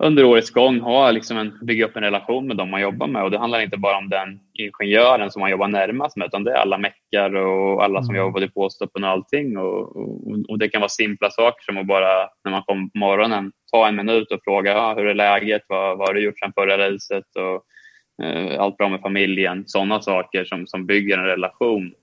under 0.03 0.25
årets 0.25 0.51
gång 0.51 0.81
ha 0.81 1.11
liksom 1.11 1.37
en, 1.37 1.59
bygga 1.63 1.85
upp 1.85 1.97
en 1.97 2.03
relation 2.03 2.47
med 2.47 2.57
dem 2.57 2.71
man 2.71 2.81
jobbar 2.81 3.07
med. 3.07 3.23
Och 3.23 3.31
det 3.31 3.39
handlar 3.39 3.61
inte 3.61 3.77
bara 3.77 3.97
om 3.99 4.09
den 4.09 4.41
ingenjören 4.53 5.31
som 5.31 5.41
man 5.41 5.51
jobbar 5.51 5.69
närmast 5.69 6.17
med, 6.17 6.27
utan 6.27 6.45
det 6.45 6.51
är 6.51 6.57
alla 6.57 6.79
meckar 6.79 7.35
och 7.35 7.85
alla 7.85 8.03
som 8.03 8.15
mm. 8.15 8.27
jobbar 8.27 8.33
på 8.33 8.47
depåstoppen 8.47 9.05
och 9.05 9.11
allting. 9.11 9.57
Och, 9.59 9.97
och, 9.97 10.45
och, 10.49 10.59
det 10.59 10.69
kan 10.69 10.81
vara 10.81 10.89
simpla 10.89 11.31
saker 11.31 11.65
som 11.65 11.79
att 11.79 11.87
bara 11.87 12.29
när 12.45 12.51
man 12.51 12.63
kommer 12.63 12.83
på 12.83 12.99
morgonen 12.99 13.53
ta 13.73 13.89
en 13.89 13.97
minut 13.97 14.33
och 14.33 14.41
fråga 14.45 14.79
ah, 14.79 14.95
hur 14.95 15.07
är 15.07 15.15
läget, 15.15 15.63
vad, 15.69 15.99
vad 15.99 16.09
har 16.09 16.15
du 16.15 16.25
gjort 16.25 16.39
sedan 16.39 16.53
förra 16.55 16.79
racet 16.79 17.37
och 17.37 17.65
allt 18.59 18.77
bra 18.77 18.89
med 18.89 19.01
familjen. 19.01 19.65
Sådana 19.67 20.01
saker 20.01 20.45
som, 20.45 20.67
som 20.67 20.87
bygger 20.87 21.19
en 21.19 21.25
relation. 21.25 21.95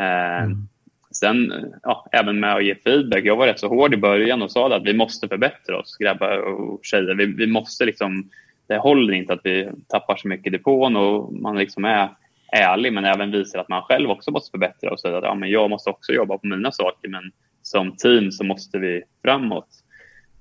Eh, 0.00 0.42
mm. 0.42 0.68
Sen 1.10 1.52
ja, 1.82 2.06
även 2.12 2.40
med 2.40 2.54
att 2.54 2.64
ge 2.64 2.74
feedback. 2.74 3.24
Jag 3.24 3.36
var 3.36 3.46
rätt 3.46 3.60
så 3.60 3.68
hård 3.68 3.94
i 3.94 3.96
början 3.96 4.42
och 4.42 4.50
sa 4.50 4.76
att 4.76 4.84
vi 4.84 4.94
måste 4.94 5.28
förbättra 5.28 5.78
oss, 5.78 5.96
grabbar 5.96 6.38
och 6.38 6.80
tjejer. 6.82 7.14
Vi, 7.14 7.26
vi 7.26 7.46
måste 7.46 7.84
liksom, 7.84 8.30
det 8.66 8.76
håller 8.76 9.12
inte 9.12 9.32
att 9.32 9.40
vi 9.44 9.70
tappar 9.88 10.16
så 10.16 10.28
mycket 10.28 10.46
i 10.46 10.50
depån 10.50 10.96
och 10.96 11.32
man 11.32 11.58
liksom 11.58 11.84
är 11.84 12.08
ärlig 12.52 12.92
men 12.92 13.04
även 13.04 13.30
visar 13.30 13.58
att 13.58 13.68
man 13.68 13.82
själv 13.82 14.10
också 14.10 14.30
måste 14.30 14.50
förbättra 14.50 14.90
och 14.90 15.00
säga 15.00 15.18
att 15.18 15.24
ja, 15.24 15.34
men 15.34 15.50
jag 15.50 15.70
måste 15.70 15.90
också 15.90 16.12
jobba 16.12 16.38
på 16.38 16.46
mina 16.46 16.72
saker 16.72 17.08
men 17.08 17.32
som 17.62 17.96
team 17.96 18.32
så 18.32 18.44
måste 18.44 18.78
vi 18.78 19.02
framåt. 19.24 19.68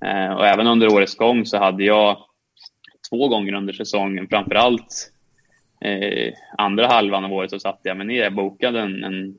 Eh, 0.05 0.33
och 0.33 0.47
även 0.47 0.67
under 0.67 0.93
årets 0.93 1.15
gång 1.15 1.45
så 1.45 1.57
hade 1.57 1.83
jag 1.83 2.17
två 3.11 3.27
gånger 3.27 3.53
under 3.53 3.73
säsongen, 3.73 4.27
framför 4.29 4.55
allt 4.55 5.11
eh, 5.81 6.33
andra 6.57 6.87
halvan 6.87 7.25
av 7.25 7.33
året 7.33 7.49
så 7.49 7.59
satte 7.59 7.89
jag 7.89 7.97
mig 7.97 8.07
ner, 8.07 8.23
jag 8.23 8.35
bokade 8.35 8.81
en, 8.81 9.03
en 9.03 9.37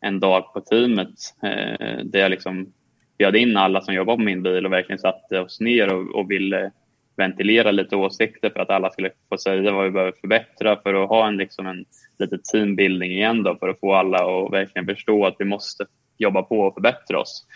en 0.00 0.20
dag 0.20 0.52
på 0.52 0.60
teamet 0.60 1.08
eh, 1.42 2.04
där 2.04 2.20
jag 2.20 2.30
liksom 2.30 2.72
bjöd 3.18 3.36
in 3.36 3.56
alla 3.56 3.80
som 3.80 3.94
jobbar 3.94 4.16
på 4.16 4.22
min 4.22 4.42
bil 4.42 4.66
och 4.66 4.72
verkligen 4.72 4.98
satte 4.98 5.40
oss 5.40 5.60
ner 5.60 5.94
och, 5.94 6.14
och 6.14 6.30
ville 6.30 6.70
ventilera 7.16 7.70
lite 7.70 7.96
åsikter 7.96 8.50
för 8.50 8.60
att 8.60 8.70
alla 8.70 8.90
skulle 8.90 9.10
få 9.28 9.38
säga 9.38 9.72
vad 9.72 9.84
vi 9.84 9.90
behöver 9.90 10.12
förbättra 10.20 10.76
för 10.82 10.94
att 10.94 11.08
ha 11.08 11.28
en, 11.28 11.36
liksom 11.36 11.66
en 11.66 11.84
lite 12.18 12.38
teambuilding 12.38 13.12
igen 13.12 13.42
då 13.42 13.56
för 13.56 13.68
att 13.68 13.80
få 13.80 13.94
alla 13.94 14.18
att 14.18 14.52
verkligen 14.52 14.86
förstå 14.86 15.26
att 15.26 15.36
vi 15.38 15.44
måste 15.44 15.86
jobba 16.18 16.42
på 16.42 16.60
och 16.60 16.74
förbättra 16.74 17.20
oss. 17.20 17.46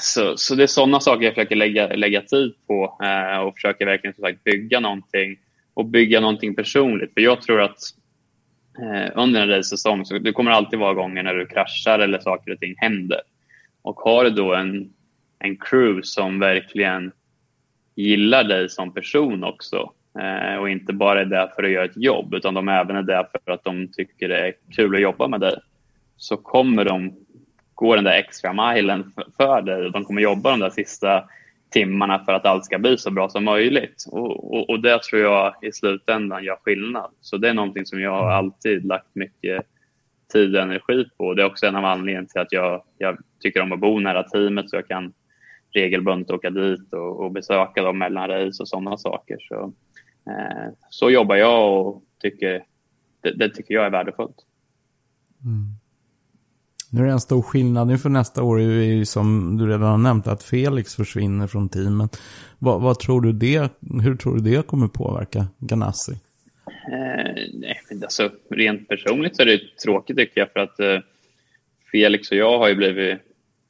Så, 0.00 0.36
så 0.36 0.54
det 0.54 0.62
är 0.62 0.66
sådana 0.66 1.00
saker 1.00 1.24
jag 1.24 1.34
försöker 1.34 1.56
lägga, 1.56 1.86
lägga 1.88 2.20
tid 2.20 2.54
på 2.66 2.98
eh, 3.02 3.38
och 3.38 3.54
försöker 3.54 3.86
verkligen 3.86 4.14
som 4.14 4.22
sagt 4.22 4.44
bygga 4.44 4.80
någonting 4.80 5.36
och 5.74 5.86
bygga 5.86 6.20
någonting 6.20 6.54
personligt. 6.54 7.14
För 7.14 7.20
jag 7.20 7.42
tror 7.42 7.60
att 7.60 7.78
eh, 8.78 9.12
under 9.14 9.42
en 9.42 9.48
racesäsong. 9.48 10.04
Så 10.04 10.18
det 10.18 10.32
kommer 10.32 10.50
alltid 10.50 10.78
vara 10.78 10.94
gånger 10.94 11.22
när 11.22 11.34
du 11.34 11.46
kraschar 11.46 11.98
eller 11.98 12.18
saker 12.18 12.52
och 12.52 12.60
ting 12.60 12.74
händer. 12.76 13.20
Och 13.82 13.96
har 13.96 14.24
du 14.24 14.30
då 14.30 14.54
en, 14.54 14.92
en 15.38 15.56
crew 15.56 16.02
som 16.02 16.38
verkligen 16.38 17.12
gillar 17.94 18.44
dig 18.44 18.68
som 18.68 18.94
person 18.94 19.44
också 19.44 19.92
eh, 20.20 20.56
och 20.56 20.70
inte 20.70 20.92
bara 20.92 21.20
är 21.20 21.24
där 21.24 21.46
för 21.56 21.62
att 21.62 21.70
göra 21.70 21.84
ett 21.84 21.96
jobb 21.96 22.34
utan 22.34 22.54
de 22.54 22.68
även 22.68 22.96
är 22.96 23.02
där 23.02 23.26
för 23.44 23.52
att 23.52 23.64
de 23.64 23.88
tycker 23.92 24.28
det 24.28 24.48
är 24.48 24.52
kul 24.76 24.94
att 24.94 25.00
jobba 25.00 25.28
med 25.28 25.40
dig 25.40 25.56
så 26.16 26.36
kommer 26.36 26.84
de 26.84 27.12
gå 27.74 27.94
den 27.94 28.04
där 28.04 28.18
extra 28.18 28.52
milen 28.52 29.12
för, 29.36 29.62
dig 29.62 29.86
och 29.86 29.92
de 29.92 30.04
kommer 30.04 30.22
jobba 30.22 30.50
de 30.50 30.60
där 30.60 30.70
sista 30.70 31.24
timmarna 31.70 32.24
för 32.24 32.32
att 32.32 32.46
allt 32.46 32.64
ska 32.64 32.78
bli 32.78 32.98
så 32.98 33.10
bra 33.10 33.28
som 33.28 33.44
möjligt. 33.44 34.04
Och, 34.10 34.54
och, 34.54 34.70
och 34.70 34.80
det 34.80 35.02
tror 35.02 35.22
jag 35.22 35.54
i 35.62 35.72
slutändan 35.72 36.44
gör 36.44 36.56
skillnad. 36.56 37.10
Så 37.20 37.36
det 37.36 37.48
är 37.48 37.54
någonting 37.54 37.86
som 37.86 38.00
jag 38.00 38.10
har 38.10 38.30
alltid 38.30 38.84
lagt 38.84 39.14
mycket 39.14 39.66
tid 40.32 40.56
och 40.56 40.62
energi 40.62 41.04
på. 41.16 41.34
Det 41.34 41.42
är 41.42 41.46
också 41.46 41.66
en 41.66 41.76
av 41.76 41.84
anledningarna 41.84 42.26
till 42.26 42.40
att 42.40 42.52
jag, 42.52 42.82
jag 42.98 43.18
tycker 43.40 43.62
om 43.62 43.72
att 43.72 43.80
bo 43.80 43.98
nära 43.98 44.22
teamet 44.22 44.70
så 44.70 44.76
jag 44.76 44.88
kan 44.88 45.12
regelbundet 45.74 46.30
åka 46.30 46.50
dit 46.50 46.92
och, 46.92 47.20
och 47.20 47.30
besöka 47.32 47.82
dem 47.82 47.98
mellan 47.98 48.28
race 48.28 48.62
och 48.62 48.68
sådana 48.68 48.96
saker. 48.96 49.36
Så, 49.40 49.72
eh, 50.30 50.72
så 50.90 51.10
jobbar 51.10 51.36
jag 51.36 51.86
och 51.86 52.02
tycker, 52.20 52.64
det, 53.20 53.32
det 53.32 53.48
tycker 53.48 53.74
jag 53.74 53.86
är 53.86 53.90
värdefullt. 53.90 54.36
Mm. 55.44 55.83
Nu 56.94 57.00
är 57.00 57.06
det 57.06 57.12
en 57.12 57.20
stor 57.20 57.42
skillnad 57.42 57.90
inför 57.90 58.08
nästa 58.08 58.42
år 58.42 58.60
är 58.60 58.82
ju 58.82 59.04
som 59.04 59.56
du 59.58 59.66
redan 59.66 59.82
har 59.82 59.98
nämnt 59.98 60.26
att 60.26 60.42
Felix 60.42 60.94
försvinner 60.96 61.46
från 61.46 61.68
teamet. 61.68 62.20
Vad, 62.58 62.80
vad 62.80 62.98
tror 62.98 63.20
du 63.20 63.32
det, 63.32 63.72
hur 64.02 64.16
tror 64.16 64.36
du 64.36 64.50
det 64.50 64.66
kommer 64.66 64.88
påverka 64.88 65.46
Ganassi? 65.58 66.12
Eh, 66.66 67.42
nej, 67.54 67.80
alltså, 68.02 68.30
rent 68.50 68.88
personligt 68.88 69.36
så 69.36 69.42
är 69.42 69.46
det 69.46 69.60
tråkigt 69.84 70.16
tycker 70.16 70.40
jag 70.40 70.52
för 70.52 70.60
att 70.60 70.80
eh, 70.80 70.98
Felix 71.92 72.30
och 72.30 72.36
jag 72.36 72.58
har 72.58 72.68
ju 72.68 72.74
blivit 72.74 73.18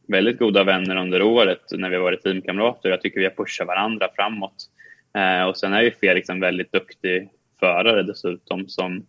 väldigt 0.09 0.39
goda 0.39 0.65
vänner 0.65 0.97
under 0.97 1.23
året 1.23 1.63
när 1.71 1.91
vi 1.91 1.97
har 1.97 2.03
varit 2.03 2.23
teamkamrater. 2.23 2.89
Jag 2.89 3.03
tycker 3.03 3.21
vi 3.21 3.27
har 3.27 3.45
pushat 3.45 3.67
varandra 3.67 4.09
framåt. 4.17 4.71
Eh, 5.17 5.49
och 5.49 5.57
sen 5.57 5.73
är 5.73 5.83
ju 5.83 5.91
Felix 5.91 6.29
en 6.29 6.41
väldigt 6.41 6.73
duktig 6.73 7.29
förare 7.61 8.03
dessutom 8.03 8.69
som 8.69 9.07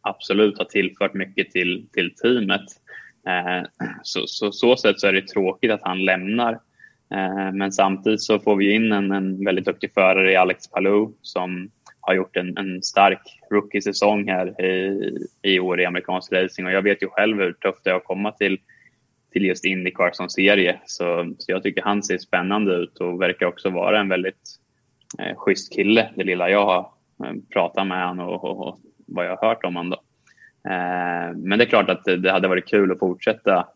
absolut 0.00 0.58
har 0.58 0.64
tillfört 0.64 1.14
mycket 1.14 1.50
till, 1.50 1.86
till 1.92 2.14
teamet. 2.14 2.64
Eh, 3.26 3.66
så, 4.02 4.26
så, 4.26 4.52
så 4.52 4.76
sätt 4.76 5.00
så 5.00 5.06
är 5.06 5.12
det 5.12 5.28
tråkigt 5.28 5.70
att 5.70 5.82
han 5.82 6.04
lämnar. 6.04 6.52
Eh, 7.14 7.52
men 7.52 7.72
samtidigt 7.72 8.22
så 8.22 8.38
får 8.38 8.56
vi 8.56 8.74
in 8.74 8.92
en, 8.92 9.12
en 9.12 9.44
väldigt 9.44 9.64
duktig 9.64 9.92
förare 9.94 10.32
i 10.32 10.36
Alex 10.36 10.70
Palou 10.70 11.12
som 11.22 11.70
har 12.00 12.14
gjort 12.14 12.36
en, 12.36 12.56
en 12.56 12.82
stark 12.82 13.22
rookie-säsong 13.50 14.28
här 14.28 14.64
i, 14.64 14.98
i 15.42 15.60
år 15.60 15.80
i 15.80 15.84
amerikansk 15.84 16.32
racing 16.32 16.66
och 16.66 16.72
jag 16.72 16.82
vet 16.82 17.02
ju 17.02 17.08
själv 17.08 17.38
hur 17.38 17.52
tufft 17.52 17.84
det 17.84 17.90
är 17.90 17.94
att 17.94 18.04
komma 18.04 18.32
till, 18.32 18.58
till 19.32 19.44
just 19.44 19.64
Indycar 19.64 20.10
som 20.12 20.30
serie. 20.30 20.80
Så, 20.86 21.34
så 21.38 21.52
jag 21.52 21.62
tycker 21.62 21.82
han 21.82 22.02
ser 22.02 22.18
spännande 22.18 22.74
ut 22.74 22.98
och 22.98 23.22
verkar 23.22 23.46
också 23.46 23.70
vara 23.70 24.00
en 24.00 24.08
väldigt 24.08 24.58
eh, 25.18 25.36
schysst 25.36 25.72
kille, 25.72 26.10
det 26.16 26.24
lilla 26.24 26.50
jag 26.50 26.64
har 26.64 26.90
eh, 27.24 27.34
pratat 27.52 27.86
med 27.86 28.08
honom 28.08 28.28
och, 28.28 28.44
och, 28.44 28.68
och, 28.68 28.80
vad 29.06 29.26
jag 29.26 29.36
har 29.36 29.48
hört 29.48 29.64
om 29.64 29.76
honom 29.76 29.98
men 31.36 31.58
det 31.58 31.64
är 31.64 31.68
klart 31.68 31.90
att 31.90 32.04
det 32.04 32.30
hade 32.30 32.48
varit 32.48 32.68
kul 32.68 32.92
att 32.92 32.98
fortsätta 32.98 33.66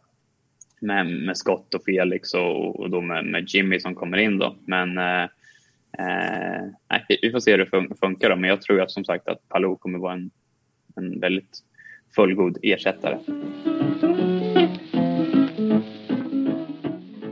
med, 0.85 1.07
med 1.07 1.37
Scott 1.37 1.75
och 1.75 1.85
Felix 1.85 2.35
och, 2.35 2.81
och 2.81 2.91
då 2.91 3.01
med, 3.01 3.25
med, 3.25 3.45
Jimmy 3.49 3.81
som 3.81 3.95
kommer 3.95 4.17
in 4.17 4.39
då. 4.39 4.57
Men 4.67 4.99
eh, 4.99 5.23
eh, 5.99 7.01
vi 7.23 7.31
får 7.31 7.41
se 7.41 7.51
hur 7.51 7.59
det 7.59 7.97
funkar 8.01 8.31
då. 8.31 8.37
Men 8.37 8.51
jag 8.51 8.63
tror 8.63 8.81
att 8.81 8.91
som 8.91 9.05
sagt 9.05 9.29
att 9.29 9.49
Palou 9.49 9.77
kommer 9.77 9.99
vara 9.99 10.13
en, 10.13 10.31
en 10.97 11.21
väldigt 11.21 11.59
fullgod 12.15 12.59
ersättare. 12.63 13.19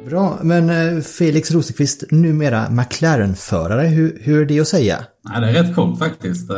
Bra, 0.07 0.39
men 0.43 1.03
Felix 1.03 1.51
Rosenqvist, 1.51 2.11
numera 2.11 2.71
McLaren-förare, 2.71 3.87
hur, 3.87 4.19
hur 4.21 4.43
är 4.43 4.47
det 4.47 4.61
att 4.61 4.67
säga? 4.67 4.97
Nej, 5.25 5.41
det 5.41 5.59
är 5.59 5.63
rätt 5.63 5.75
coolt 5.75 5.99
faktiskt. 5.99 6.51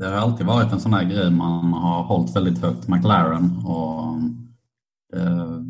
Det 0.00 0.06
har 0.06 0.16
alltid 0.16 0.46
varit 0.46 0.72
en 0.72 0.80
sån 0.80 0.94
här 0.94 1.04
grej 1.04 1.30
man 1.30 1.72
har 1.72 2.02
hållit 2.02 2.36
väldigt 2.36 2.58
högt, 2.58 2.88
McLaren. 2.88 3.66
Och, 3.66 4.18
eh, 5.16 5.60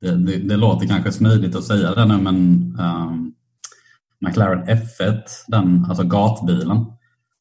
det, 0.00 0.16
det, 0.16 0.38
det, 0.38 0.56
låter 0.56 0.86
kanske 0.86 1.12
smidigt 1.12 1.56
att 1.56 1.64
säga 1.64 1.94
det 1.94 2.04
nu 2.04 2.18
men 2.18 2.76
eh, 2.78 3.12
McLaren 4.20 4.64
F1, 4.68 5.22
den, 5.48 5.84
alltså 5.84 6.04
gatbilen, 6.04 6.84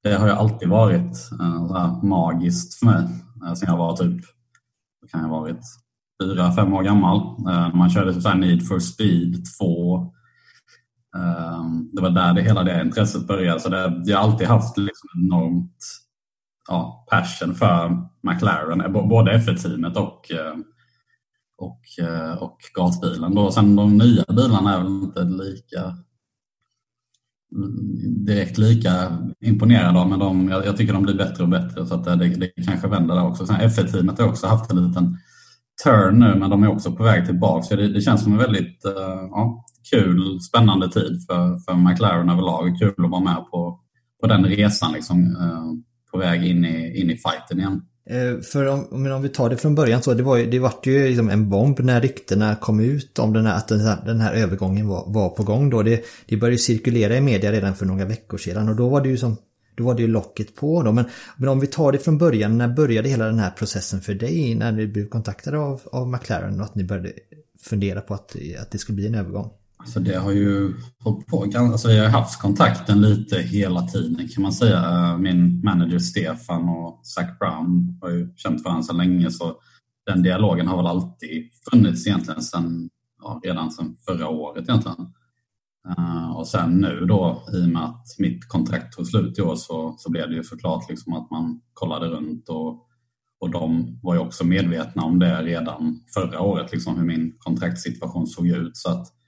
det 0.03 0.13
har 0.13 0.27
ju 0.27 0.33
alltid 0.33 0.69
varit 0.69 1.29
eh, 1.39 2.03
magiskt 2.03 2.79
för 2.79 2.85
mig. 2.85 3.03
Eh, 3.45 3.53
sen 3.53 3.69
jag 3.69 3.77
var 3.77 3.95
typ, 3.95 4.21
det 5.01 5.07
kan 5.11 5.21
jag 5.21 5.27
ha 5.27 5.39
varit, 5.39 5.61
fyra, 6.23 6.51
fem 6.51 6.73
år 6.73 6.83
gammal. 6.83 7.17
Eh, 7.49 7.75
man 7.75 7.89
körde 7.89 8.13
typ 8.13 8.23
så 8.23 8.33
Need 8.33 8.67
for 8.67 8.79
speed 8.79 9.45
2. 9.59 10.13
Ehm, 11.17 11.89
det 11.93 12.01
var 12.01 12.09
där 12.09 12.33
det, 12.33 12.41
hela 12.41 12.63
det 12.63 12.81
intresset 12.81 13.27
började. 13.27 13.59
Så 13.59 13.69
det, 13.69 14.03
jag 14.05 14.17
har 14.17 14.23
alltid 14.23 14.47
haft 14.47 14.77
liksom 14.77 15.09
enormt 15.15 16.00
ja, 16.71 17.05
passion 17.09 17.55
för 17.55 17.97
McLaren, 18.23 18.81
eh, 18.81 19.07
både 19.07 19.31
F1-teamet 19.31 19.97
och, 19.97 20.31
eh, 20.31 20.55
och, 21.57 22.05
eh, 22.05 22.43
och 22.43 22.57
gasbilen. 22.73 23.35
Då. 23.35 23.51
Sen 23.51 23.75
de 23.75 23.97
nya 23.97 24.23
bilarna 24.27 24.73
är 24.73 24.77
väl 24.77 24.87
inte 24.87 25.23
lika 25.23 25.97
direkt 28.25 28.57
lika 28.57 29.17
imponerad 29.41 29.97
av, 29.97 30.09
men 30.09 30.19
de, 30.19 30.49
jag, 30.49 30.65
jag, 30.65 30.77
tycker 30.77 30.93
de 30.93 31.03
blir 31.03 31.17
bättre 31.17 31.43
och 31.43 31.49
bättre 31.49 31.85
så 31.85 31.95
att 31.95 32.03
det, 32.03 32.15
det 32.15 32.51
kanske 32.65 32.87
vänder 32.87 33.15
där 33.15 33.27
också. 33.27 33.45
Sen 33.45 33.55
F1-teamet 33.55 34.19
har 34.19 34.27
också 34.27 34.47
haft 34.47 34.71
en 34.71 34.87
liten 34.87 35.17
turn 35.83 36.19
nu, 36.19 36.35
men 36.35 36.49
de 36.49 36.63
är 36.63 36.67
också 36.67 36.91
på 36.91 37.03
väg 37.03 37.25
tillbaka. 37.25 37.63
Så 37.63 37.75
det, 37.75 37.87
det 37.87 38.01
känns 38.01 38.23
som 38.23 38.31
en 38.31 38.37
väldigt 38.37 38.85
uh, 38.85 39.27
ja, 39.31 39.65
kul, 39.91 40.39
spännande 40.41 40.91
tid 40.91 41.25
för, 41.29 41.57
för 41.57 41.73
McLaren 41.73 42.29
överlag. 42.29 42.79
Kul 42.79 43.05
att 43.05 43.11
vara 43.11 43.23
med 43.23 43.45
på, 43.51 43.79
på 44.21 44.27
den 44.27 44.45
resan, 44.45 44.93
liksom, 44.93 45.19
uh, 45.19 45.73
på 46.11 46.17
väg 46.17 46.45
in 46.45 46.65
i, 46.65 47.01
in 47.01 47.09
i 47.09 47.17
fighten 47.17 47.59
igen. 47.59 47.81
Eh, 48.09 48.41
för 48.41 48.65
om, 48.65 49.11
om 49.11 49.21
vi 49.21 49.29
tar 49.29 49.49
det 49.49 49.57
från 49.57 49.75
början 49.75 50.01
så, 50.01 50.13
det 50.13 50.23
var 50.23 50.37
ju, 50.37 50.45
det 50.45 50.59
vart 50.59 50.85
ju 50.85 51.07
liksom 51.07 51.29
en 51.29 51.49
bomb 51.49 51.79
när 51.79 52.01
ryktena 52.01 52.55
kom 52.55 52.79
ut 52.79 53.19
om 53.19 53.33
den 53.33 53.45
här, 53.45 53.57
att 53.57 53.67
den 53.67 53.79
här, 53.79 53.97
den 54.05 54.19
här 54.19 54.33
övergången 54.33 54.87
var, 54.87 55.03
var 55.07 55.29
på 55.29 55.43
gång 55.43 55.69
då. 55.69 55.83
Det, 55.83 56.05
det 56.25 56.37
började 56.37 56.57
cirkulera 56.57 57.17
i 57.17 57.21
media 57.21 57.51
redan 57.51 57.75
för 57.75 57.85
några 57.85 58.05
veckor 58.05 58.37
sedan 58.37 58.69
och 58.69 58.75
då 58.75 58.89
var 58.89 59.01
det 59.01 59.09
ju 59.09 59.17
som 59.17 59.37
då 59.75 59.83
var 59.83 59.95
det 59.95 60.01
ju 60.01 60.07
locket 60.07 60.55
på 60.55 60.83
då. 60.83 60.91
Men, 60.91 61.05
men 61.37 61.49
om 61.49 61.59
vi 61.59 61.67
tar 61.67 61.91
det 61.91 61.97
från 61.97 62.17
början, 62.17 62.57
när 62.57 62.67
började 62.67 63.09
hela 63.09 63.25
den 63.25 63.39
här 63.39 63.51
processen 63.51 64.01
för 64.01 64.13
dig? 64.13 64.55
När 64.55 64.71
du 64.71 64.87
blev 64.87 65.09
kontaktad 65.09 65.55
av, 65.55 65.81
av 65.91 66.07
McLaren 66.07 66.59
och 66.59 66.65
att 66.65 66.75
ni 66.75 66.83
började 66.83 67.11
fundera 67.61 68.01
på 68.01 68.13
att, 68.13 68.35
att 68.61 68.71
det 68.71 68.77
skulle 68.77 68.95
bli 68.95 69.07
en 69.07 69.15
övergång? 69.15 69.51
Alltså 69.81 69.99
det 69.99 70.15
har 70.15 70.31
ju 70.31 70.73
hållit 71.03 71.27
på, 71.27 71.51
alltså 71.55 71.89
jag 71.91 72.03
har 72.03 72.19
haft 72.19 72.41
kontakten 72.41 73.01
lite 73.01 73.39
hela 73.41 73.81
tiden 73.81 74.27
kan 74.27 74.43
man 74.43 74.53
säga. 74.53 75.17
Min 75.17 75.61
manager 75.63 75.99
Stefan 75.99 76.69
och 76.69 77.01
Zac 77.03 77.39
Brown 77.39 77.97
har 78.01 78.09
ju 78.09 78.33
känt 78.35 78.63
varandra 78.63 78.83
så 78.83 78.93
länge 78.93 79.31
så 79.31 79.55
den 80.05 80.23
dialogen 80.23 80.67
har 80.67 80.77
väl 80.77 80.87
alltid 80.87 81.49
funnits 81.71 82.07
egentligen 82.07 82.41
sedan, 82.41 82.89
ja, 83.21 83.41
redan 83.43 83.71
sedan 83.71 83.95
förra 84.05 84.27
året 84.27 84.69
egentligen. 84.69 85.07
Uh, 85.97 86.31
och 86.31 86.47
sen 86.47 86.71
nu 86.71 87.05
då 87.05 87.43
i 87.53 87.65
och 87.65 87.69
med 87.69 87.83
att 87.83 88.05
mitt 88.19 88.47
kontrakt 88.47 88.93
tog 88.93 89.07
slut 89.07 89.39
i 89.39 89.41
år 89.41 89.55
så, 89.55 89.95
så 89.97 90.11
blev 90.11 90.29
det 90.29 90.35
ju 90.35 90.43
såklart 90.43 90.89
liksom 90.89 91.13
att 91.13 91.31
man 91.31 91.61
kollade 91.73 92.07
runt 92.07 92.49
och, 92.49 92.87
och 93.39 93.49
de 93.51 93.99
var 94.03 94.13
ju 94.13 94.19
också 94.19 94.45
medvetna 94.45 95.03
om 95.03 95.19
det 95.19 95.43
redan 95.43 95.99
förra 96.13 96.41
året, 96.41 96.71
liksom 96.71 96.97
hur 96.97 97.05
min 97.05 97.35
kontraktssituation 97.37 98.27
såg 98.27 98.47
ut. 98.47 98.77
Så 98.77 98.89
att 98.91 99.20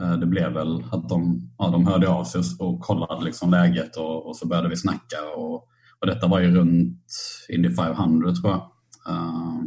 det 0.00 0.26
blev 0.26 0.52
väl 0.52 0.84
att 0.92 1.08
de, 1.08 1.50
ja, 1.58 1.70
de 1.70 1.86
hörde 1.86 2.08
av 2.08 2.24
sig 2.24 2.42
och 2.58 2.80
kollade 2.80 3.24
liksom 3.24 3.50
läget 3.50 3.96
och, 3.96 4.26
och 4.26 4.36
så 4.36 4.48
började 4.48 4.68
vi 4.68 4.76
snacka. 4.76 5.16
Och, 5.36 5.54
och 6.00 6.06
detta 6.06 6.26
var 6.26 6.40
ju 6.40 6.54
runt 6.54 7.06
Indy 7.48 7.74
500 7.74 8.34
tror 8.34 8.50
jag. 8.50 8.70
Uh, 9.08 9.60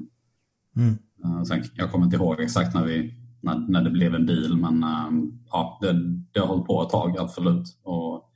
mm. 0.75 1.45
sen, 1.45 1.63
jag 1.73 1.91
kommer 1.91 2.05
inte 2.05 2.17
ihåg 2.17 2.39
exakt 2.39 2.75
när 2.75 2.85
vi 2.85 3.23
när, 3.43 3.59
när 3.67 3.83
det 3.83 3.89
blev 3.89 4.15
en 4.15 4.25
bil. 4.25 4.57
Men 4.57 4.83
ehm, 4.83 5.31
ja, 5.51 5.77
det, 5.81 5.93
det 6.31 6.39
har 6.39 6.47
hållit 6.47 6.65
på 6.65 6.83
ett 6.83 6.89
tag, 6.89 7.17
absolut. 7.17 7.79
Och 7.83 8.29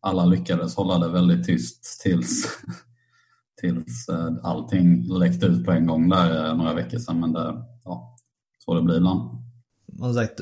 alla 0.00 0.24
lyckades 0.24 0.76
hålla 0.76 0.98
det 0.98 1.08
väldigt 1.08 1.46
tyst 1.46 2.00
tills, 2.02 2.44
tills 3.60 4.08
eh, 4.08 4.30
allting 4.42 5.18
läckte 5.18 5.46
ut 5.46 5.64
på 5.64 5.72
en 5.72 5.86
gång 5.86 6.08
där 6.08 6.46
eh, 6.46 6.56
några 6.56 6.74
veckor 6.74 6.98
sedan. 6.98 7.20
Men 7.20 7.32
det, 7.32 7.64
ja, 7.84 8.16
så 8.58 8.74
det 8.74 8.82
blir 8.82 8.96
ibland 8.96 9.39
som 10.00 10.14
sagt, 10.14 10.40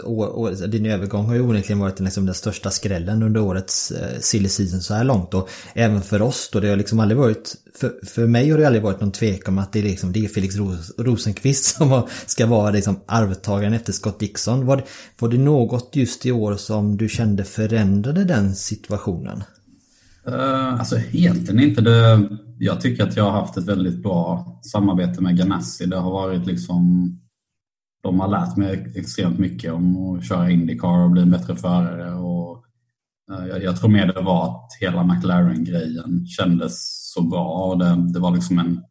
din 0.68 0.86
övergång 0.86 1.26
har 1.26 1.34
ju 1.34 1.40
onekligen 1.40 1.78
varit 1.78 2.00
liksom 2.00 2.26
den 2.26 2.34
största 2.34 2.70
skrällen 2.70 3.22
under 3.22 3.40
årets 3.40 3.90
eh, 3.90 4.20
silly 4.20 4.48
season 4.48 4.80
så 4.80 4.94
här 4.94 5.04
långt. 5.04 5.34
Och 5.34 5.48
även 5.74 6.02
för 6.02 6.22
oss 6.22 6.50
då, 6.52 6.60
det 6.60 6.68
har 6.68 6.76
liksom 6.76 7.00
aldrig 7.00 7.18
varit, 7.18 7.54
för, 7.74 7.92
för 8.06 8.26
mig 8.26 8.50
har 8.50 8.58
det 8.58 8.66
aldrig 8.66 8.82
varit 8.82 9.00
någon 9.00 9.12
tvekan 9.12 9.54
om 9.54 9.58
att 9.58 9.72
det 9.72 9.78
är, 9.78 9.82
liksom, 9.82 10.12
det 10.12 10.24
är 10.24 10.28
Felix 10.28 10.56
Ros 10.56 10.92
Rosenqvist 10.98 11.64
som 11.76 12.02
ska 12.26 12.46
vara 12.46 12.70
liksom 12.70 13.00
arvtagaren 13.06 13.72
efter 13.72 13.92
Scott 13.92 14.20
Dixon. 14.20 14.66
Var 14.66 14.76
det, 14.76 14.84
var 15.18 15.28
det 15.28 15.38
något 15.38 15.90
just 15.96 16.26
i 16.26 16.32
år 16.32 16.56
som 16.56 16.96
du 16.96 17.08
kände 17.08 17.44
förändrade 17.44 18.24
den 18.24 18.54
situationen? 18.54 19.42
Uh, 20.28 20.80
alltså 20.80 20.98
egentligen 21.12 21.60
inte. 21.60 21.80
Det, 21.80 22.28
jag 22.58 22.80
tycker 22.80 23.06
att 23.06 23.16
jag 23.16 23.24
har 23.24 23.40
haft 23.40 23.56
ett 23.56 23.66
väldigt 23.66 24.02
bra 24.02 24.60
samarbete 24.72 25.22
med 25.22 25.36
Ganassi. 25.36 25.86
Det 25.86 25.96
har 25.96 26.10
varit 26.10 26.46
liksom 26.46 27.12
de 28.02 28.20
har 28.20 28.28
lärt 28.28 28.56
mig 28.56 28.92
extremt 28.96 29.38
mycket 29.38 29.72
om 29.72 29.96
att 29.96 30.28
köra 30.28 30.50
Indycar 30.50 31.04
och 31.04 31.10
bli 31.10 31.22
en 31.22 31.30
bättre 31.30 31.56
förare. 31.56 32.14
Och 32.14 32.64
eh, 33.30 33.46
jag, 33.46 33.62
jag 33.62 33.80
tror 33.80 33.90
mer 33.90 34.06
det 34.06 34.20
var 34.20 34.46
att 34.46 34.66
hela 34.80 35.04
McLaren-grejen 35.04 36.26
kändes 36.26 36.74
så 37.14 37.22
bra. 37.22 37.64
Och 37.64 37.78
det, 37.78 38.12
det 38.12 38.20
var 38.20 38.30
liksom 38.30 38.58
en... 38.58 38.82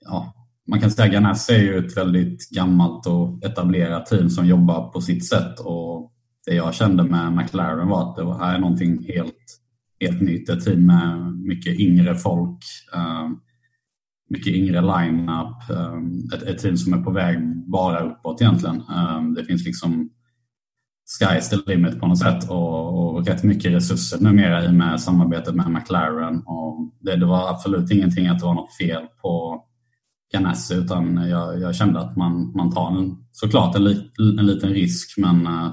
Ja, 0.00 0.34
man 0.68 0.80
kan 0.80 0.90
säga 0.90 1.06
att 1.06 1.12
Ganassi 1.12 1.52
är 1.52 1.62
ju 1.62 1.78
ett 1.78 1.96
väldigt 1.96 2.50
gammalt 2.50 3.06
och 3.06 3.44
etablerat 3.44 4.06
team 4.06 4.30
som 4.30 4.46
jobbar 4.46 4.88
på 4.88 5.00
sitt 5.00 5.28
sätt. 5.28 5.60
Och 5.60 6.12
det 6.46 6.54
jag 6.54 6.74
kände 6.74 7.02
med 7.02 7.32
McLaren 7.32 7.88
var 7.88 8.10
att 8.10 8.16
det 8.16 8.38
här 8.38 8.54
är 8.54 8.58
någonting 8.58 9.04
helt, 9.04 9.60
helt 10.00 10.20
nytt. 10.20 10.48
Ett 10.48 10.64
team 10.64 10.86
med 10.86 11.32
mycket 11.32 11.80
yngre 11.80 12.14
folk. 12.14 12.58
Uh, 12.96 13.30
mycket 14.30 14.54
yngre 14.54 14.80
line-up. 14.80 15.70
Ehm, 15.70 16.28
ett, 16.34 16.42
ett, 16.42 16.58
team 16.58 16.76
som 16.76 16.92
är 16.92 17.02
på 17.02 17.10
väg 17.10 17.38
bara 17.66 18.00
uppåt 18.00 18.40
egentligen. 18.40 18.82
Ehm, 18.82 19.34
det 19.34 19.44
finns 19.44 19.64
liksom 19.64 20.10
sky's 21.20 21.50
the 21.50 21.72
limit 21.72 22.00
på 22.00 22.06
något 22.06 22.18
sätt 22.18 22.50
och, 22.50 23.16
och 23.16 23.26
rätt 23.26 23.44
mycket 23.44 23.72
resurser 23.72 24.18
numera 24.20 24.64
i 24.64 24.68
och 24.68 24.74
med 24.74 25.00
samarbetet 25.00 25.54
med 25.54 25.70
McLaren. 25.70 26.42
Och 26.46 26.92
det, 27.00 27.16
det 27.16 27.26
var 27.26 27.50
absolut 27.50 27.90
ingenting 27.90 28.26
att 28.26 28.38
det 28.38 28.44
var 28.44 28.54
något 28.54 28.76
fel 28.76 29.02
på 29.22 29.64
Ganassi 30.32 30.74
utan 30.74 31.16
jag, 31.16 31.60
jag, 31.60 31.74
kände 31.74 32.00
att 32.00 32.16
man, 32.16 32.52
man 32.56 32.70
tar 32.70 32.98
en, 32.98 33.16
såklart 33.32 33.76
en, 33.76 33.84
li, 33.84 34.10
en 34.38 34.46
liten 34.46 34.70
risk 34.70 35.18
men 35.18 35.46
uh, 35.46 35.72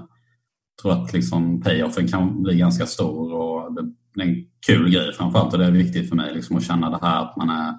tror 0.82 0.92
att 0.92 1.14
liksom 1.14 1.62
payoffen 1.62 2.08
kan 2.08 2.44
bli 2.44 2.58
ganska 2.58 2.86
stor 2.86 3.34
och 3.34 3.76
det, 3.76 3.82
det 4.16 4.22
är 4.22 4.28
en 4.28 4.46
kul 4.68 4.90
grej 4.90 5.14
framförallt 5.14 5.54
och 5.54 5.60
det 5.60 5.66
är 5.66 5.72
viktigt 5.72 6.10
för 6.10 6.16
mig 6.16 6.34
liksom 6.34 6.58
att 6.58 6.64
känna 6.64 6.90
det 6.90 7.00
här 7.02 7.22
att 7.22 7.38
man 7.38 7.50
är 7.50 7.74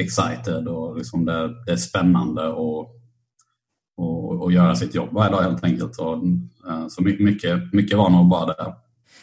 excited 0.00 0.68
och 0.68 0.96
liksom 0.96 1.24
det, 1.24 1.64
det 1.66 1.72
är 1.72 1.76
spännande 1.76 2.48
och, 2.48 2.96
och, 3.96 4.42
och, 4.42 4.52
göra 4.52 4.76
sitt 4.76 4.94
jobb 4.94 5.08
varje 5.12 5.32
dag 5.32 5.42
helt 5.42 5.64
enkelt. 5.64 5.98
Och, 5.98 6.16
eh, 6.68 6.88
så 6.88 7.02
mycket, 7.02 7.72
mycket 7.72 7.98
var 7.98 8.10
nog 8.10 8.28
bara 8.28 8.46
det. 8.46 8.74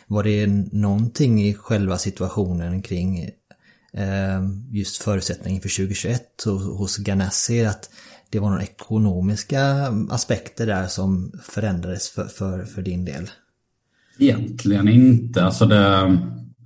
Var 0.08 0.24
det 0.24 0.48
någonting 0.72 1.42
i 1.42 1.54
själva 1.54 1.98
situationen 1.98 2.82
kring 2.82 3.20
eh, 3.94 4.42
just 4.72 4.98
förutsättningen 4.98 5.62
för 5.62 5.70
2021 5.70 6.44
hos 6.78 6.98
Ganassi 6.98 7.66
att 7.66 7.90
det 8.30 8.40
var 8.40 8.50
några 8.50 8.64
ekonomiska 8.64 9.62
aspekter 10.10 10.66
där 10.66 10.88
som 10.88 11.32
förändrades 11.44 12.10
för, 12.10 12.26
för, 12.26 12.66
för 12.66 12.82
din 12.82 13.06
del? 13.06 13.30
Egentligen 14.20 14.88
inte. 14.88 15.44
Alltså 15.44 15.66
det, 15.66 16.20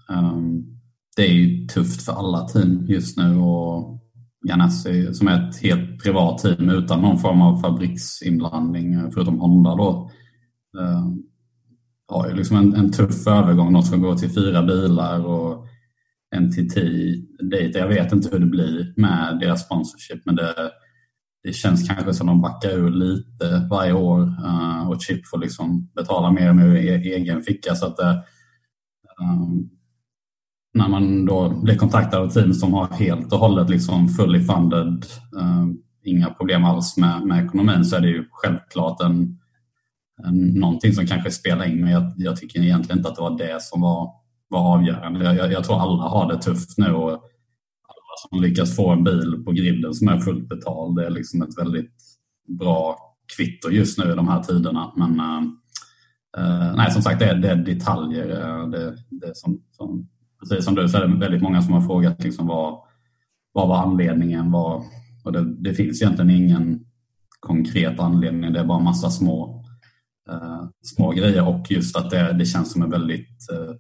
um, 0.10 0.80
det 1.16 1.22
är 1.22 1.34
ju 1.34 1.68
tufft 1.68 2.02
för 2.02 2.14
alla 2.14 2.48
team 2.48 2.86
just 2.88 3.18
nu 3.18 3.36
och 3.36 4.01
Ganassi 4.48 5.14
som 5.14 5.28
är 5.28 5.50
ett 5.50 5.62
helt 5.62 6.04
privat 6.04 6.38
team 6.38 6.70
utan 6.70 7.02
någon 7.02 7.20
form 7.20 7.42
av 7.42 7.62
fabriksinblandning 7.62 9.12
förutom 9.12 9.40
Honda 9.40 9.76
då. 9.76 10.12
Uh, 10.80 11.08
har 12.08 12.30
ju 12.30 12.36
liksom 12.36 12.58
en, 12.58 12.74
en 12.74 12.92
tuff 12.92 13.28
övergång. 13.28 13.74
De 13.74 13.84
som 13.84 14.02
går 14.02 14.16
till 14.16 14.34
fyra 14.34 14.64
bilar 14.64 15.26
och 15.26 15.68
en 16.36 16.52
till 16.52 16.70
tio 16.70 17.26
dit. 17.52 17.76
Jag 17.76 17.88
vet 17.88 18.12
inte 18.12 18.30
hur 18.32 18.40
det 18.40 18.46
blir 18.46 18.94
med 18.96 19.40
deras 19.40 19.66
sponsorship 19.66 20.26
men 20.26 20.36
det, 20.36 20.54
det 21.44 21.54
känns 21.54 21.88
kanske 21.88 22.14
som 22.14 22.28
de 22.28 22.42
backar 22.42 22.70
ur 22.70 22.90
lite 22.90 23.68
varje 23.70 23.94
år 23.94 24.22
uh, 24.22 24.90
och 24.90 25.02
Chip 25.02 25.28
får 25.28 25.38
liksom 25.38 25.92
betala 25.96 26.32
mer 26.32 26.50
och 26.50 26.56
mer 26.56 26.66
ur 26.66 26.76
egen 26.76 27.42
ficka. 27.42 27.76
Så 27.76 27.86
att 27.86 27.98
det, 27.98 28.24
när 30.74 30.88
man 30.88 31.26
då 31.26 31.50
blir 31.50 31.78
kontaktad 31.78 32.20
av 32.20 32.30
team 32.30 32.54
som 32.54 32.74
har 32.74 32.88
helt 32.88 33.34
och 33.34 33.40
hållet 33.40 33.70
liksom 33.70 34.10
fully 34.10 34.40
funded, 34.40 35.06
eh, 35.40 35.66
inga 36.04 36.30
problem 36.30 36.66
alls 36.66 36.98
med, 36.98 37.22
med 37.26 37.46
ekonomin 37.46 37.86
så 37.86 37.96
är 37.96 38.02
det 38.02 38.08
ju 38.08 38.26
självklart 38.32 39.02
en, 39.02 39.40
en, 40.26 40.48
någonting 40.48 40.94
som 40.94 41.08
kanske 41.08 41.32
spelar 41.32 41.66
in 41.66 41.82
men 41.82 41.92
jag, 41.92 42.14
jag 42.18 42.38
tycker 42.38 42.60
egentligen 42.60 43.00
inte 43.00 43.10
att 43.10 43.16
det 43.16 43.22
var 43.22 43.38
det 43.38 43.62
som 43.62 43.82
var, 43.82 44.10
var 44.48 44.74
avgörande. 44.74 45.26
Jag, 45.26 45.36
jag, 45.36 45.52
jag 45.52 45.64
tror 45.64 45.82
alla 45.82 46.04
har 46.04 46.34
det 46.34 46.42
tufft 46.42 46.78
nu 46.78 46.94
och 46.94 47.12
alla 47.12 48.30
som 48.30 48.42
lyckas 48.42 48.76
få 48.76 48.90
en 48.90 49.04
bil 49.04 49.44
på 49.46 49.52
grinden 49.52 49.94
som 49.94 50.08
är 50.08 50.20
fullt 50.20 50.50
betald 50.50 50.96
det 50.96 51.06
är 51.06 51.10
liksom 51.10 51.42
ett 51.42 51.58
väldigt 51.58 51.96
bra 52.60 52.98
kvitto 53.38 53.70
just 53.70 53.98
nu 53.98 54.12
i 54.12 54.16
de 54.16 54.28
här 54.28 54.44
tiderna. 54.44 54.94
Men 54.96 55.20
uh, 56.38 56.76
nej, 56.76 56.92
som 56.92 57.02
sagt, 57.02 57.20
det 57.20 57.26
är, 57.26 57.36
det 57.36 57.50
är 57.50 57.56
detaljer. 57.56 58.30
Eh, 58.30 58.70
det, 58.70 58.96
det 59.10 59.38
som, 59.38 59.62
som 59.72 60.08
precis 60.50 60.66
som 60.66 60.76
du 60.76 60.90
så 60.90 60.98
är 60.98 61.08
det 61.08 61.20
väldigt 61.20 61.42
många 61.42 61.62
som 61.62 61.74
har 61.74 61.82
frågat 61.82 62.24
liksom 62.24 62.48
vad, 62.48 62.80
vad 63.52 63.68
var 63.68 63.78
anledningen? 63.78 64.52
Var, 64.52 64.84
och 65.24 65.32
det, 65.32 65.56
det, 65.56 65.74
finns 65.74 66.02
egentligen 66.02 66.32
ingen 66.32 66.86
konkret 67.40 68.00
anledning. 68.00 68.54
Det 68.54 68.60
är 68.60 68.66
bara 68.66 68.80
massa 68.80 69.10
små, 69.10 69.66
eh, 70.30 70.64
små 70.82 71.12
grejer 71.12 71.48
och 71.48 71.72
just 71.72 71.96
att 71.96 72.10
det, 72.10 72.34
det 72.34 72.46
känns 72.46 72.72
som 72.72 72.82
en 72.82 72.90
väldigt, 72.90 73.52
eh, 73.52 73.76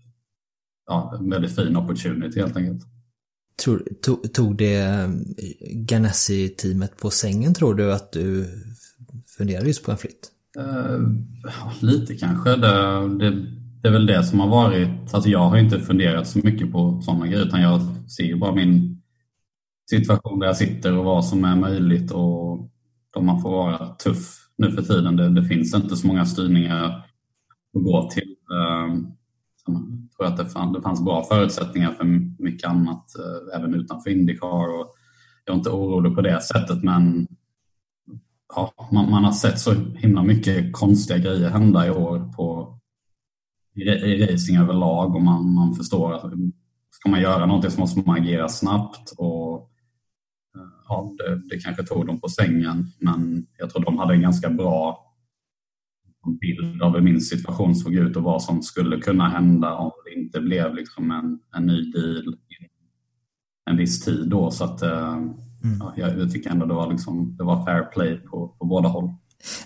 ja, 0.88 1.18
en 1.20 1.30
väldigt 1.30 1.56
fin 1.56 1.78
opportunity 1.78 2.40
helt 2.40 2.58
enkelt. 2.58 2.84
Tror, 3.64 3.88
tog, 4.02 4.34
tog 4.34 4.58
det 4.58 4.82
eh, 4.82 5.10
Ganassi-teamet 5.72 6.98
på 6.98 7.10
sängen 7.10 7.54
tror 7.54 7.76
du 7.76 7.94
att 7.94 8.12
du 8.12 8.48
funderade 9.38 9.68
just 9.68 9.86
på 9.86 9.92
en 9.92 9.98
flytt? 9.98 10.32
Uh, 10.60 11.00
lite 11.82 12.16
kanske. 12.16 12.56
Det, 12.56 13.18
det, 13.20 13.61
det 13.82 13.88
är 13.88 13.92
väl 13.92 14.06
det 14.06 14.24
som 14.24 14.40
har 14.40 14.48
varit, 14.48 15.14
alltså 15.14 15.30
jag 15.30 15.50
har 15.50 15.58
inte 15.58 15.80
funderat 15.80 16.28
så 16.28 16.40
mycket 16.44 16.72
på 16.72 17.02
sådana 17.02 17.28
grejer 17.28 17.46
utan 17.46 17.62
jag 17.62 17.82
ser 18.10 18.24
ju 18.24 18.36
bara 18.36 18.56
min 18.56 19.02
situation 19.90 20.40
där 20.40 20.48
jag 20.48 20.58
sitter 20.58 20.98
och 20.98 21.06
vad 21.06 21.26
som 21.26 21.46
är 21.46 21.56
möjligt 21.56 22.12
och 22.12 22.70
då 23.14 23.22
man 23.22 23.42
får 23.42 23.52
vara 23.52 23.88
tuff 23.88 24.50
nu 24.58 24.72
för 24.72 24.82
tiden. 24.82 25.16
Det, 25.16 25.30
det 25.30 25.44
finns 25.44 25.76
inte 25.76 25.96
så 25.96 26.08
många 26.08 26.26
styrningar 26.26 26.86
att 26.86 27.04
gå 27.74 28.10
till. 28.10 28.36
Ehm, 28.54 29.08
jag 29.66 30.12
tror 30.18 30.28
att 30.28 30.38
det, 30.38 30.46
fann, 30.46 30.74
det 30.74 30.82
fanns 30.82 31.06
bra 31.06 31.24
förutsättningar 31.24 31.92
för 31.92 32.06
mycket 32.44 32.70
annat 32.70 33.06
eh, 33.20 33.60
även 33.60 33.74
utanför 33.74 34.10
Indycar. 34.10 34.80
Och 34.80 34.96
jag 35.46 35.54
är 35.54 35.58
inte 35.58 35.70
orolig 35.70 36.16
på 36.16 36.22
det 36.22 36.42
sättet 36.42 36.84
men 36.84 37.28
ja, 38.56 38.74
man, 38.92 39.12
man, 39.12 39.24
har 39.24 39.32
sett 39.32 39.60
så 39.60 39.74
himla 39.74 40.24
mycket 40.24 40.74
konstiga 40.74 41.18
grejer 41.18 41.50
hända 41.50 41.88
i 41.88 41.90
år 41.90 42.34
på, 42.36 42.78
i, 43.76 43.82
i 43.82 44.26
racing 44.26 44.58
överlag 44.58 45.16
och 45.16 45.22
man, 45.22 45.54
man 45.54 45.76
förstår 45.76 46.14
att 46.14 46.34
ska 46.92 47.10
man 47.10 47.22
göra 47.22 47.46
någonting 47.46 47.72
så 47.72 47.80
måste 47.80 48.00
man 48.00 48.20
agera 48.20 48.50
snabbt 48.50 49.14
och 49.18 49.72
ja, 50.88 51.14
det, 51.18 51.42
det 51.50 51.62
kanske 51.62 51.84
tog 51.84 52.08
dem 52.08 52.20
på 52.20 52.30
sängen 52.30 52.88
men 53.00 53.48
jag 53.58 53.70
tror 53.70 53.86
de 53.86 53.98
hade 53.98 54.14
en 54.14 54.22
ganska 54.22 54.50
bra 54.50 55.08
bild 56.42 56.82
av 56.82 56.94
hur 56.94 57.02
min 57.02 57.22
situation 57.22 57.76
såg 57.76 57.96
ut 57.96 58.16
och 58.16 58.24
vad 58.24 58.44
som 58.44 58.62
skulle 58.62 58.98
kunna 58.98 59.30
hända 59.30 59.74
om 59.74 59.92
det 60.06 60.20
inte 60.22 60.42
blev 60.42 60.76
liksom 60.76 61.12
en, 61.12 61.40
en 61.56 61.66
ny 61.66 61.92
deal 61.92 62.36
en 63.72 63.78
viss 63.78 64.06
tid 64.06 64.30
då. 64.30 64.52
Så 64.52 64.64
att, 64.64 64.82
eh, 64.82 65.14
mm. 65.14 65.80
ja, 65.80 65.94
jag 65.96 66.32
tycker 66.32 66.50
ändå 66.50 66.66
det 66.66 66.74
var, 66.74 66.92
liksom, 66.92 67.36
det 67.38 67.44
var 67.44 67.66
fair 67.66 67.84
play 67.84 68.18
på, 68.18 68.48
på 68.48 68.66
båda 68.66 68.90
håll. 68.90 69.14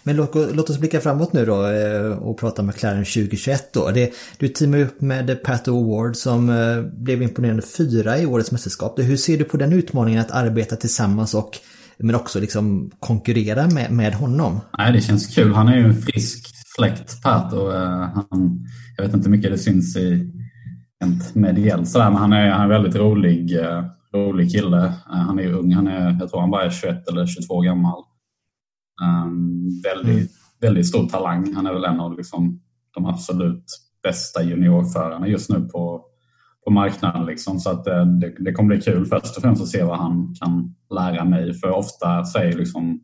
Men 0.04 0.16
låt, 0.16 0.36
låt, 0.36 0.70
oss 0.70 0.80
blicka 0.80 1.02
framåt 1.02 1.34
nu 1.34 1.46
då 1.46 1.68
eh, 1.68 2.12
och 2.12 2.40
prata 2.40 2.64
med 2.64 2.76
McLaren 2.76 3.06
2021 3.06 3.74
då. 3.74 3.92
Det, 3.92 4.14
du 4.38 4.48
teamar 4.48 4.80
upp 4.80 5.02
med 5.02 5.44
Pato 5.44 5.72
Award 5.72 6.16
som 6.16 6.50
eh, 6.50 6.82
blev 6.82 7.22
imponerande 7.22 7.64
fyra 7.78 8.20
i 8.20 8.26
årets 8.26 8.52
mästerskap. 8.52 9.00
Hur 9.00 9.18
ser 9.18 9.38
du 9.38 9.44
på 9.44 9.58
den 9.58 9.74
utmaningen 9.74 10.22
att 10.22 10.32
arbeta 10.32 10.76
tillsammans 10.76 11.34
och 11.34 11.58
men 11.98 12.16
också 12.16 12.40
liksom 12.40 12.92
konkurrera 13.00 13.68
med, 13.68 13.92
med 13.92 14.14
honom? 14.14 14.60
Nej, 14.78 14.94
det 14.94 15.02
känns 15.02 15.36
kul. 15.36 15.54
Han 15.54 15.68
är 15.68 15.78
ju 15.78 15.84
en 15.84 16.02
frisk 16.02 16.48
fläkt, 16.76 17.24
Pato. 17.24 17.72
Eh, 17.72 18.10
han, 18.14 18.66
jag 18.98 19.06
vet 19.06 19.14
inte 19.14 19.30
hur 19.30 19.38
mycket 19.38 19.52
det 19.52 19.58
syns 19.58 19.98
i 19.98 20.32
mediellt 21.34 21.88
sådär, 21.88 22.10
men 22.10 22.20
han 22.20 22.34
är, 22.34 22.50
han 22.50 22.62
är 22.62 22.68
väldigt 22.68 22.96
rolig, 22.96 23.60
rolig 24.16 24.52
kille. 24.52 24.94
Han 25.06 25.40
är 25.40 25.52
ung, 25.52 25.74
han 25.74 25.88
är, 25.88 26.18
jag 26.20 26.30
tror 26.30 26.42
han 26.42 26.52
bara 26.52 26.66
är 26.66 26.70
21 26.70 27.10
eller 27.10 27.26
22 27.26 27.62
gammal. 27.62 28.04
Um, 29.01 29.81
väldigt, 29.84 30.15
mm. 30.15 30.27
väldigt 30.62 30.88
stor 30.88 31.10
talang. 31.10 31.53
Han 31.53 31.65
är 31.65 31.73
väl 31.73 31.84
en 31.84 31.99
av 31.99 32.17
liksom, 32.17 32.62
de 32.93 33.05
absolut 33.05 33.65
bästa 34.03 34.43
juniorförarna 34.43 35.27
just 35.27 35.49
nu 35.49 35.60
på, 35.60 36.05
på 36.65 36.71
marknaden. 36.71 37.25
Liksom. 37.25 37.60
Så 37.60 37.69
att 37.69 37.84
det, 37.84 38.19
det, 38.19 38.36
det, 38.39 38.53
kommer 38.53 38.75
bli 38.75 38.81
kul 38.81 39.05
först 39.05 39.38
och 39.38 39.41
främst 39.41 39.62
att 39.62 39.67
se 39.67 39.84
vad 39.84 39.97
han 39.97 40.36
kan 40.41 40.75
lära 40.95 41.25
mig. 41.25 41.53
För 41.53 41.71
ofta 41.71 42.25
säger 42.25 42.58
liksom, 42.58 42.99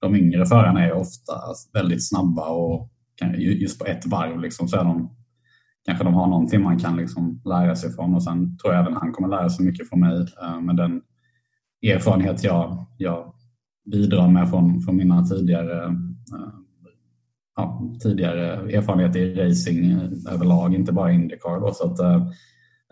de 0.00 0.16
yngre 0.16 0.46
förarna 0.46 0.86
är 0.86 0.92
ofta 0.92 1.32
väldigt 1.72 2.08
snabba 2.08 2.48
och 2.48 2.90
just 3.36 3.78
på 3.78 3.86
ett 3.86 4.06
varv 4.06 4.40
liksom, 4.40 4.68
så 4.68 4.76
är 4.76 4.84
de 4.84 5.16
kanske 5.84 6.04
de 6.04 6.14
har 6.14 6.26
någonting 6.26 6.62
man 6.62 6.78
kan 6.78 6.96
liksom 6.96 7.42
lära 7.44 7.76
sig 7.76 7.92
från 7.92 8.14
och 8.14 8.22
sen 8.22 8.58
tror 8.58 8.74
jag 8.74 8.82
även 8.82 8.96
han 8.96 9.12
kommer 9.12 9.28
lära 9.28 9.50
sig 9.50 9.66
mycket 9.66 9.88
från 9.88 10.00
mig 10.00 10.18
uh, 10.18 10.60
med 10.60 10.76
den 10.76 11.02
erfarenhet 11.82 12.44
jag, 12.44 12.86
jag 12.96 13.34
bidra 13.90 14.28
med 14.28 14.50
från, 14.50 14.80
från 14.80 14.96
mina 14.96 15.24
tidigare, 15.24 15.84
eh, 15.86 16.52
ja, 17.56 17.82
tidigare 18.02 18.76
erfarenheter 18.76 19.20
i 19.20 19.48
racing 19.48 19.94
överlag, 20.30 20.74
inte 20.74 20.92
bara 20.92 21.12
Indycar. 21.12 21.60
Då, 21.60 21.72
så 21.72 21.92
att, 21.92 22.00
eh, 22.00 22.26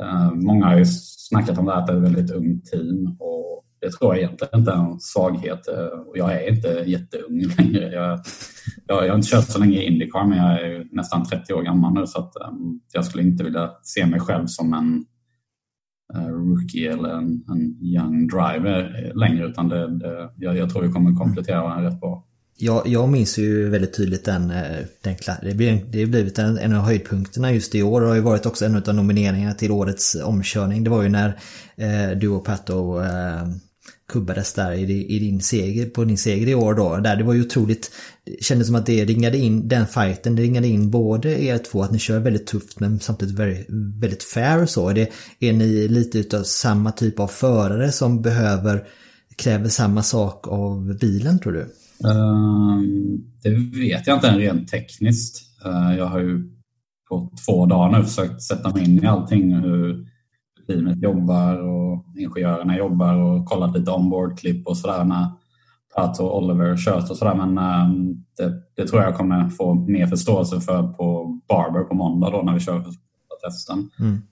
eh, 0.00 0.32
många 0.32 0.66
har 0.66 0.78
ju 0.78 0.84
snackat 0.86 1.58
om 1.58 1.66
det 1.66 1.72
här 1.72 1.80
att 1.80 1.86
det 1.86 1.92
är 1.92 1.96
ett 1.96 2.02
väldigt 2.02 2.30
ungt 2.30 2.64
team 2.64 3.16
och 3.20 3.38
det 3.80 3.90
tror 3.90 4.14
jag 4.14 4.18
egentligen 4.18 4.60
inte 4.60 4.72
är 4.72 4.76
en 4.76 5.00
svaghet. 5.00 5.68
Eh, 5.68 5.98
och 6.06 6.18
jag 6.18 6.32
är 6.32 6.48
inte 6.48 6.68
jätteung 6.68 7.42
längre. 7.58 7.92
Jag, 7.92 8.20
jag, 8.86 9.06
jag 9.06 9.10
har 9.10 9.16
inte 9.16 9.28
kört 9.28 9.44
så 9.44 9.58
länge 9.58 9.78
i 9.78 9.86
Indycar 9.86 10.24
men 10.24 10.38
jag 10.38 10.60
är 10.60 10.86
nästan 10.92 11.24
30 11.24 11.54
år 11.54 11.62
gammal 11.62 11.94
nu 11.94 12.06
så 12.06 12.18
att, 12.18 12.36
eh, 12.36 12.50
jag 12.92 13.04
skulle 13.04 13.22
inte 13.22 13.44
vilja 13.44 13.70
se 13.82 14.06
mig 14.06 14.20
själv 14.20 14.46
som 14.46 14.74
en 14.74 15.04
Eh, 16.14 16.26
rookie 16.26 16.92
eller 16.92 17.08
en, 17.08 17.44
en 17.48 17.76
young 17.82 18.26
driver 18.26 19.12
längre 19.14 19.46
utan 19.46 19.68
det, 19.68 19.98
det, 19.98 20.30
jag, 20.36 20.56
jag, 20.56 20.70
tror 20.70 20.82
vi 20.82 20.92
kommer 20.92 21.16
komplettera 21.16 21.62
varandra 21.62 21.90
rätt 21.90 22.00
bra. 22.00 22.24
Jag, 22.60 22.86
jag 22.86 23.08
minns 23.08 23.38
ju 23.38 23.68
väldigt 23.68 23.96
tydligt 23.96 24.24
den, 24.24 24.50
eh, 24.50 24.84
den 25.02 25.14
det, 25.42 25.54
blir, 25.54 25.84
det 25.90 26.00
har 26.00 26.06
blivit 26.06 26.38
en, 26.38 26.58
en 26.58 26.72
av 26.72 26.82
höjdpunkterna 26.82 27.52
just 27.52 27.74
i 27.74 27.82
år 27.82 28.00
och 28.00 28.08
har 28.08 28.14
ju 28.14 28.20
varit 28.20 28.46
också 28.46 28.64
en 28.64 28.76
av 28.76 28.94
nomineringarna 28.94 29.54
till 29.54 29.70
årets 29.70 30.16
omkörning. 30.24 30.84
Det 30.84 30.90
var 30.90 31.02
ju 31.02 31.08
när 31.08 31.38
eh, 31.76 32.18
du 32.18 32.28
och 32.28 32.44
Pato 32.44 33.00
eh, 33.00 33.48
kubbades 34.08 34.54
där 34.54 34.72
i, 34.72 35.06
i, 35.06 35.18
din 35.18 35.40
seger, 35.40 35.86
på 35.86 36.04
din 36.04 36.18
seger 36.18 36.46
i 36.46 36.54
år 36.54 36.74
då. 36.74 36.96
Där 36.96 37.16
det 37.16 37.24
var 37.24 37.34
ju 37.34 37.40
otroligt, 37.40 37.90
det 38.24 38.44
kändes 38.44 38.66
som 38.66 38.76
att 38.76 38.86
det 38.86 39.04
ringade 39.04 39.38
in, 39.38 39.68
den 39.68 39.86
fighten, 39.86 40.36
det 40.36 40.42
ringade 40.42 40.66
in 40.66 40.90
både 40.90 41.42
er 41.44 41.58
två, 41.58 41.82
att 41.82 41.92
ni 41.92 41.98
kör 41.98 42.18
väldigt 42.18 42.46
tufft 42.46 42.80
men 42.80 43.00
samtidigt 43.00 43.34
väldigt, 43.34 43.66
väldigt 44.00 44.22
fair 44.22 44.62
och 44.62 44.70
så. 44.70 44.88
Är, 44.88 44.94
det, 44.94 45.10
är 45.40 45.52
ni 45.52 45.88
lite 45.88 46.18
utav 46.18 46.42
samma 46.42 46.92
typ 46.92 47.20
av 47.20 47.28
förare 47.28 47.92
som 47.92 48.22
behöver, 48.22 48.84
kräver 49.36 49.68
samma 49.68 50.02
sak 50.02 50.48
av 50.48 50.98
bilen 51.00 51.38
tror 51.38 51.52
du? 51.52 51.60
Uh, 52.08 52.80
det 53.42 53.50
vet 53.80 54.06
jag 54.06 54.16
inte 54.16 54.28
än 54.28 54.38
rent 54.38 54.68
tekniskt. 54.68 55.42
Uh, 55.66 55.98
jag 55.98 56.06
har 56.06 56.20
ju 56.20 56.58
på 57.08 57.32
två 57.46 57.66
dagar 57.66 57.98
nu 57.98 58.04
försökt 58.04 58.42
sätta 58.42 58.74
mig 58.74 58.84
in 58.84 59.04
i 59.04 59.06
allting, 59.06 59.54
hur 59.54 60.06
teamet 60.68 61.02
jobbar 61.02 61.56
och 61.56 62.04
ingenjörerna 62.18 62.76
jobbar 62.76 63.14
och 63.14 63.46
kollat 63.46 63.78
lite 63.78 63.90
onboard-klipp 63.90 64.66
och 64.66 64.76
sådär 64.76 65.04
när 65.04 65.26
Pat 65.96 66.20
och 66.20 66.38
Oliver 66.38 66.76
kört 66.76 67.10
och 67.10 67.16
sådär. 67.16 67.34
Men 67.34 67.58
um, 67.58 68.24
det, 68.36 68.62
det, 68.76 68.88
tror 68.88 69.02
jag 69.02 69.16
kommer 69.16 69.48
få 69.48 69.74
mer 69.74 70.06
förståelse 70.06 70.60
för 70.60 70.82
på 70.82 71.38
Barber 71.48 71.84
på 71.84 71.94
måndag 71.94 72.30
då 72.30 72.42
när 72.42 72.54
vi 72.54 72.60
kör 72.60 72.84
testen. 73.44 73.90
Mm. 74.00 74.22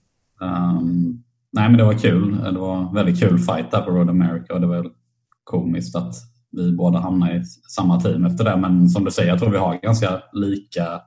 Um, 0.41 1.23
nej 1.53 1.69
men 1.69 1.79
det 1.79 1.85
var 1.85 1.99
kul. 1.99 2.39
Det 2.53 2.59
var 2.59 2.89
en 2.89 2.95
väldigt 2.95 3.21
kul 3.21 3.39
fight 3.39 3.71
där 3.71 3.81
på 3.81 3.91
Road 3.91 4.11
America 4.11 4.55
och 4.55 4.61
det 4.61 4.67
var 4.67 4.91
komiskt 5.45 5.97
att 5.97 6.15
vi 6.51 6.73
båda 6.73 6.99
hamnade 6.99 7.37
i 7.37 7.45
samma 7.45 8.01
team 8.01 8.25
efter 8.25 8.45
det. 8.45 8.57
Men 8.57 8.89
som 8.89 9.05
du 9.05 9.11
säger, 9.11 9.29
jag 9.29 9.39
tror 9.39 9.51
vi 9.51 9.59
har 9.59 9.81
ganska 9.83 10.23
lika, 10.33 11.01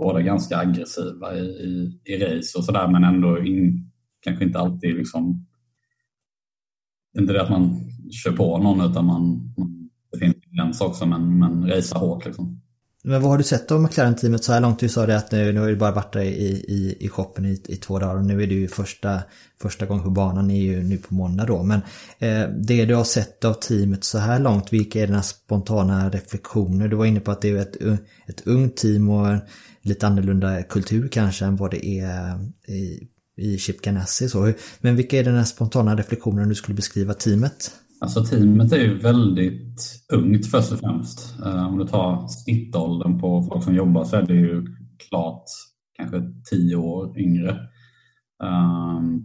båda 0.00 0.20
ganska 0.20 0.58
aggressiva 0.58 1.34
i, 1.34 1.44
i, 1.44 2.00
i 2.04 2.18
race 2.18 2.58
och 2.58 2.64
sådär 2.64 2.88
men 2.88 3.04
ändå 3.04 3.42
in, 3.42 3.90
kanske 4.20 4.44
inte 4.44 4.58
alltid 4.58 4.96
liksom... 4.96 5.46
Inte 7.18 7.32
det 7.32 7.42
att 7.42 7.50
man 7.50 7.90
kör 8.10 8.32
på 8.32 8.58
någon 8.58 8.90
utan 8.90 9.06
man, 9.06 9.54
man 9.56 9.90
det 10.12 10.18
finns 10.18 10.34
en 10.34 10.56
gräns 10.56 10.80
också 10.80 11.06
men, 11.06 11.38
men 11.38 11.68
racea 11.68 11.98
hårt 11.98 12.24
liksom. 12.26 12.60
Men 13.04 13.22
vad 13.22 13.30
har 13.30 13.38
du 13.38 13.44
sett 13.44 13.70
av 13.70 13.80
McLaren-teamet 13.80 14.44
så 14.44 14.52
här 14.52 14.60
långt? 14.60 14.78
Du 14.78 14.88
sa 14.88 15.06
det 15.06 15.16
att 15.16 15.32
nu, 15.32 15.52
nu 15.52 15.60
har 15.60 15.68
du 15.68 15.76
bara 15.76 15.92
varit 15.92 16.12
där 16.12 16.20
i, 16.20 16.64
i, 16.68 16.96
i 17.00 17.08
shoppen 17.08 17.46
i, 17.46 17.62
i 17.66 17.76
två 17.76 17.98
dagar 17.98 18.16
och 18.16 18.24
nu 18.24 18.42
är 18.42 18.46
det 18.46 18.54
ju 18.54 18.68
första, 18.68 19.20
första 19.62 19.86
gången 19.86 20.04
på 20.04 20.10
banan 20.10 20.50
är 20.50 20.60
ju 20.60 20.82
nu 20.82 20.98
på 20.98 21.14
måndag 21.14 21.44
då. 21.44 21.62
Men 21.62 21.80
eh, 22.18 22.48
det 22.48 22.84
du 22.84 22.94
har 22.94 23.04
sett 23.04 23.44
av 23.44 23.52
teamet 23.52 24.04
så 24.04 24.18
här 24.18 24.38
långt, 24.40 24.72
vilka 24.72 25.02
är 25.02 25.06
dina 25.06 25.22
spontana 25.22 26.10
reflektioner? 26.10 26.88
Du 26.88 26.96
var 26.96 27.06
inne 27.06 27.20
på 27.20 27.30
att 27.30 27.40
det 27.40 27.50
är 27.50 27.56
ett, 27.56 27.76
ett 28.26 28.46
ungt 28.46 28.76
team 28.76 29.10
och 29.10 29.38
lite 29.82 30.06
annorlunda 30.06 30.62
kultur 30.62 31.08
kanske 31.08 31.44
än 31.44 31.56
vad 31.56 31.70
det 31.70 31.86
är 31.86 32.38
i, 32.68 33.08
i 33.36 33.58
Chip 33.58 33.82
Ganassi. 33.82 34.28
Så. 34.28 34.52
Men 34.80 34.96
vilka 34.96 35.18
är 35.18 35.24
den 35.24 35.36
här 35.36 35.44
spontana 35.44 35.96
reflektionen 35.96 36.48
du 36.48 36.54
skulle 36.54 36.74
beskriva 36.74 37.14
teamet? 37.14 37.70
Alltså 38.00 38.24
teamet 38.24 38.72
är 38.72 38.76
ju 38.76 38.98
väldigt 38.98 40.04
ungt 40.12 40.46
först 40.46 40.72
och 40.72 40.80
främst. 40.80 41.40
Eh, 41.44 41.68
om 41.68 41.78
du 41.78 41.86
tar 41.86 42.28
snittåldern 42.28 43.20
på 43.20 43.42
folk 43.42 43.64
som 43.64 43.74
jobbar 43.74 44.04
så 44.04 44.16
är 44.16 44.22
det 44.22 44.34
ju 44.34 44.66
klart 45.08 45.44
kanske 45.96 46.22
tio 46.50 46.76
år 46.76 47.18
yngre. 47.18 47.50
Ehm, 48.44 49.24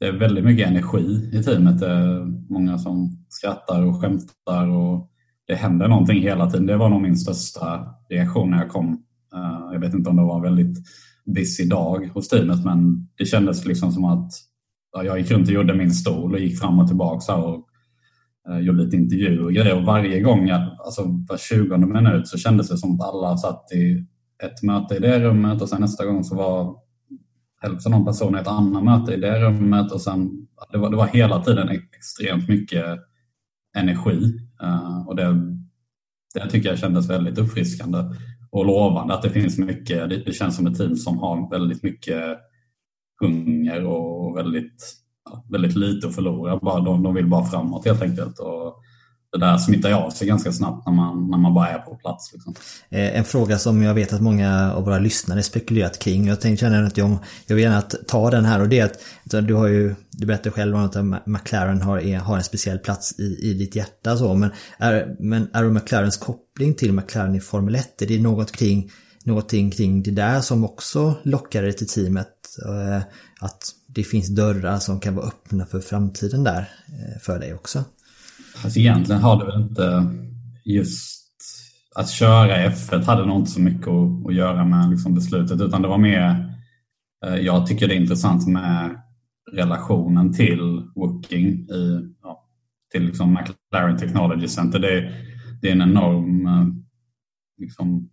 det 0.00 0.06
är 0.06 0.18
väldigt 0.18 0.44
mycket 0.44 0.68
energi 0.68 1.30
i 1.32 1.42
teamet. 1.42 1.80
Det 1.80 1.90
är 1.90 2.24
många 2.52 2.78
som 2.78 3.24
skrattar 3.28 3.82
och 3.82 4.00
skämtar 4.00 4.68
och 4.68 5.10
det 5.46 5.54
händer 5.54 5.88
någonting 5.88 6.22
hela 6.22 6.50
tiden. 6.50 6.66
Det 6.66 6.76
var 6.76 6.88
nog 6.88 7.02
min 7.02 7.16
största 7.16 7.94
reaktion 8.08 8.50
när 8.50 8.58
jag 8.58 8.68
kom. 8.68 9.04
Eh, 9.34 9.72
jag 9.72 9.80
vet 9.80 9.94
inte 9.94 10.10
om 10.10 10.16
det 10.16 10.22
var 10.22 10.42
väldigt 10.42 10.78
busy 11.24 11.64
dag 11.64 12.10
hos 12.14 12.28
teamet 12.28 12.64
men 12.64 13.08
det 13.18 13.24
kändes 13.24 13.64
liksom 13.64 13.92
som 13.92 14.04
att 14.04 14.32
ja, 14.92 15.04
jag 15.04 15.18
gick 15.18 15.30
runt 15.30 15.48
och 15.48 15.54
gjorde 15.54 15.74
min 15.74 15.90
stol 15.90 16.34
och 16.34 16.40
gick 16.40 16.58
fram 16.58 16.78
och 16.78 16.88
tillbaka 16.88 17.36
och 17.36 17.68
eh, 18.48 18.58
gjorde 18.58 18.84
lite 18.84 18.96
intervjuer 18.96 19.44
och 19.44 19.52
grejer. 19.52 19.76
Och 19.76 19.84
varje 19.84 20.20
gång, 20.20 20.48
jag, 20.48 20.60
alltså 20.84 21.02
var 21.28 21.36
20 21.36 21.76
minut 21.76 22.28
så 22.28 22.38
kändes 22.38 22.68
det 22.68 22.78
som 22.78 23.00
att 23.00 23.14
alla 23.14 23.36
satt 23.36 23.72
i 23.72 24.06
ett 24.44 24.62
möte 24.62 24.94
i 24.94 24.98
det 24.98 25.20
rummet 25.20 25.62
och 25.62 25.68
sen 25.68 25.80
nästa 25.80 26.06
gång 26.06 26.24
så 26.24 26.36
var 26.36 26.76
hälften 27.60 27.94
av 27.94 28.04
personerna 28.04 28.38
i 28.38 28.40
ett 28.40 28.48
annat 28.48 28.84
möte 28.84 29.14
i 29.14 29.20
det 29.20 29.40
rummet 29.40 29.92
och 29.92 30.00
sen 30.00 30.30
det 30.72 30.78
var, 30.78 30.90
det 30.90 30.96
var 30.96 31.06
hela 31.06 31.42
tiden 31.44 31.68
extremt 31.68 32.48
mycket 32.48 32.84
energi 33.76 34.38
eh, 34.62 35.08
och 35.08 35.16
det, 35.16 35.56
det 36.34 36.50
tycker 36.50 36.68
jag 36.68 36.78
kändes 36.78 37.10
väldigt 37.10 37.38
uppfriskande 37.38 37.98
och 38.52 38.66
lovande. 38.66 39.14
Att 39.14 39.22
det 39.22 39.30
finns 39.30 39.58
mycket, 39.58 40.10
det, 40.10 40.16
det 40.16 40.32
känns 40.32 40.56
som 40.56 40.66
ett 40.66 40.78
team 40.78 40.96
som 40.96 41.18
har 41.18 41.50
väldigt 41.50 41.82
mycket 41.82 42.38
hunger 43.20 43.84
och 43.84 44.36
väldigt, 44.36 44.82
väldigt 45.50 45.76
lite 45.76 46.06
att 46.06 46.14
förlora. 46.14 46.56
Bara, 46.56 46.80
de, 46.80 47.02
de 47.02 47.14
vill 47.14 47.26
bara 47.26 47.44
framåt 47.44 47.86
helt 47.86 48.02
enkelt. 48.02 48.38
Och 48.38 48.76
det 49.32 49.38
där 49.38 49.58
smittar 49.58 49.88
ju 49.88 49.94
av 49.94 50.10
sig 50.10 50.28
ganska 50.28 50.52
snabbt 50.52 50.86
när 50.86 50.92
man, 50.92 51.30
när 51.30 51.38
man 51.38 51.54
bara 51.54 51.68
är 51.68 51.78
på 51.78 51.96
plats. 51.96 52.32
Liksom. 52.32 52.54
Eh, 52.90 53.18
en 53.18 53.24
fråga 53.24 53.58
som 53.58 53.82
jag 53.82 53.94
vet 53.94 54.12
att 54.12 54.20
många 54.20 54.72
av 54.72 54.84
våra 54.84 54.98
lyssnare 54.98 55.42
spekulerat 55.42 55.98
kring. 55.98 56.26
Jag 56.26 56.40
tänkte 56.40 56.60
känna 56.60 56.86
att 56.86 56.96
jag, 56.96 57.18
jag 57.46 57.56
vill 57.56 57.64
gärna 57.64 57.82
ta 57.82 58.30
den 58.30 58.44
här 58.44 58.60
och 58.60 58.68
det 58.68 58.78
är 58.78 58.84
att 58.84 59.46
du 59.46 59.54
har 59.54 59.66
ju, 59.66 59.94
du 60.10 60.26
berättade 60.26 60.50
själv 60.50 60.76
om 60.76 60.84
att 60.84 61.26
McLaren 61.26 61.82
har, 61.82 62.18
har 62.18 62.36
en 62.36 62.44
speciell 62.44 62.78
plats 62.78 63.20
i, 63.20 63.38
i 63.50 63.54
ditt 63.54 63.76
hjärta 63.76 64.16
så. 64.16 64.34
Men 64.34 64.50
är, 64.78 65.16
men 65.18 65.48
är 65.52 65.64
McLarens 65.64 66.16
koppling 66.16 66.74
till 66.74 66.92
McLaren 66.92 67.34
i 67.34 67.40
Formel 67.40 67.74
1, 67.74 68.02
är 68.02 68.06
det 68.06 68.20
något 68.20 68.52
kring, 68.52 68.90
någonting 69.24 69.70
kring 69.70 70.02
det 70.02 70.10
där 70.10 70.40
som 70.40 70.64
också 70.64 71.14
lockar 71.22 71.62
dig 71.62 71.72
till 71.72 71.88
teamet? 71.88 72.28
Eh, 72.66 73.02
att 73.40 73.64
det 73.86 74.04
finns 74.04 74.28
dörrar 74.28 74.78
som 74.78 75.00
kan 75.00 75.14
vara 75.14 75.26
öppna 75.26 75.66
för 75.66 75.80
framtiden 75.80 76.44
där 76.44 76.70
eh, 76.88 77.20
för 77.20 77.38
dig 77.38 77.54
också? 77.54 77.84
Alltså 78.64 78.78
egentligen 78.78 79.22
har 79.22 79.38
det 79.38 79.44
väl 79.44 79.62
inte 79.62 80.10
just 80.64 81.22
att 81.94 82.10
köra 82.10 82.70
F1 82.70 83.04
hade 83.04 83.26
nog 83.26 83.40
inte 83.40 83.50
så 83.50 83.60
mycket 83.60 83.88
att, 83.88 84.26
att 84.26 84.34
göra 84.34 84.64
med 84.64 84.90
liksom 84.90 85.14
beslutet 85.14 85.60
utan 85.60 85.82
det 85.82 85.88
var 85.88 85.98
mer 85.98 86.54
eh, 87.26 87.36
jag 87.36 87.66
tycker 87.66 87.88
det 87.88 87.94
är 87.94 88.00
intressant 88.00 88.46
med 88.48 89.02
relationen 89.52 90.32
till 90.32 90.82
Wooking 90.94 91.46
i, 91.48 92.12
ja, 92.22 92.48
till 92.92 93.04
liksom 93.04 93.32
McLaren 93.32 93.96
Technology 93.96 94.48
Center. 94.48 94.78
Det, 94.78 95.12
det 95.62 95.68
är 95.68 95.72
en 95.72 95.82
enorm 95.82 96.46
eh, 96.46 96.66
liksom, 97.58 98.08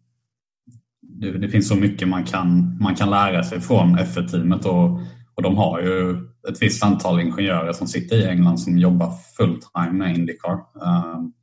det, 1.01 1.32
det, 1.32 1.49
finns 1.49 1.67
så 1.67 1.75
mycket 1.75 2.08
man 2.08 2.23
kan, 2.23 2.77
man 2.82 2.95
kan 2.95 3.10
lära 3.10 3.43
sig 3.43 3.62
från 3.62 3.99
F1-teamet 3.99 4.65
och, 4.65 4.99
och 5.39 5.43
de 5.43 5.58
har 5.58 5.82
ju 5.82 6.12
ett 6.49 6.62
visst 6.62 6.84
antal 6.84 7.19
ingenjörer 7.19 7.73
som 7.73 7.88
sitter 7.88 8.15
i 8.15 8.28
England 8.28 8.60
som 8.60 8.78
jobbar 8.78 9.12
fulltime 9.38 9.91
med 9.91 10.15
Indycar. 10.15 10.54
Ehm, 10.54 11.34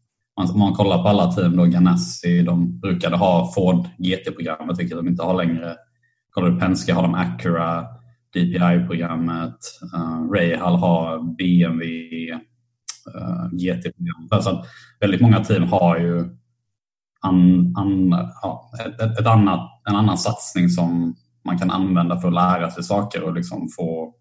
Om 0.52 0.58
man 0.58 0.74
kollar 0.74 1.02
på 1.02 1.08
alla 1.08 1.32
team, 1.32 1.56
då 1.56 1.64
Ganassi, 1.64 2.42
de 2.42 2.80
brukade 2.80 3.16
ha 3.16 3.52
Ford 3.54 3.86
GT-programmet, 3.98 4.78
vilket 4.78 4.96
de 4.96 5.08
inte 5.08 5.22
har 5.22 5.34
längre. 5.34 5.76
Kollar 6.30 6.50
du 6.50 6.60
Penske 6.60 6.92
har 6.92 7.02
de 7.02 7.14
Acura, 7.14 7.86
DPI-programmet. 8.34 9.58
Uh, 9.94 10.00
ehm, 10.00 10.32
Rahal 10.34 10.76
har 10.76 11.18
BMW 11.36 12.32
uh, 12.32 12.36
ehm, 13.16 13.58
GT-programmet. 13.58 14.44
Så 14.44 14.64
väldigt 15.00 15.20
många 15.20 15.44
team 15.44 15.62
har 15.62 15.98
ju 15.98 16.24
an, 17.20 17.72
an, 17.76 18.10
ja, 18.42 18.70
ett, 18.86 19.00
ett, 19.00 19.20
ett 19.20 19.26
annat, 19.26 19.82
en 19.88 19.96
annan 19.96 20.18
satsning 20.18 20.68
som 20.68 21.16
man 21.46 21.58
kan 21.58 21.70
använda 21.70 22.20
för 22.20 22.28
att 22.28 22.34
lära 22.34 22.70
sig 22.70 22.84
saker 22.84 23.22
och 23.22 23.34
liksom 23.34 23.68
få 23.76 24.14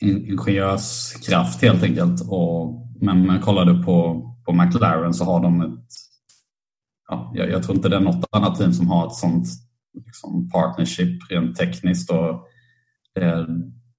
ingenjörskraft 0.00 1.62
helt 1.62 1.82
enkelt. 1.82 2.20
Och, 2.28 2.86
men 3.00 3.24
jag 3.24 3.42
kollade 3.42 3.82
på, 3.82 4.22
på 4.44 4.52
McLaren 4.52 5.14
så 5.14 5.24
har 5.24 5.42
de 5.42 5.60
ett... 5.60 5.88
Ja, 7.08 7.32
jag, 7.34 7.50
jag, 7.50 7.62
tror 7.62 7.76
inte 7.76 7.88
det 7.88 7.96
är 7.96 8.00
något 8.00 8.24
annat 8.30 8.58
team 8.58 8.72
som 8.72 8.88
har 8.88 9.06
ett 9.06 9.14
sånt 9.14 9.46
liksom, 9.94 10.50
partnership 10.50 11.30
rent 11.30 11.56
tekniskt. 11.56 12.10
Och 12.10 12.46
det, 13.14 13.46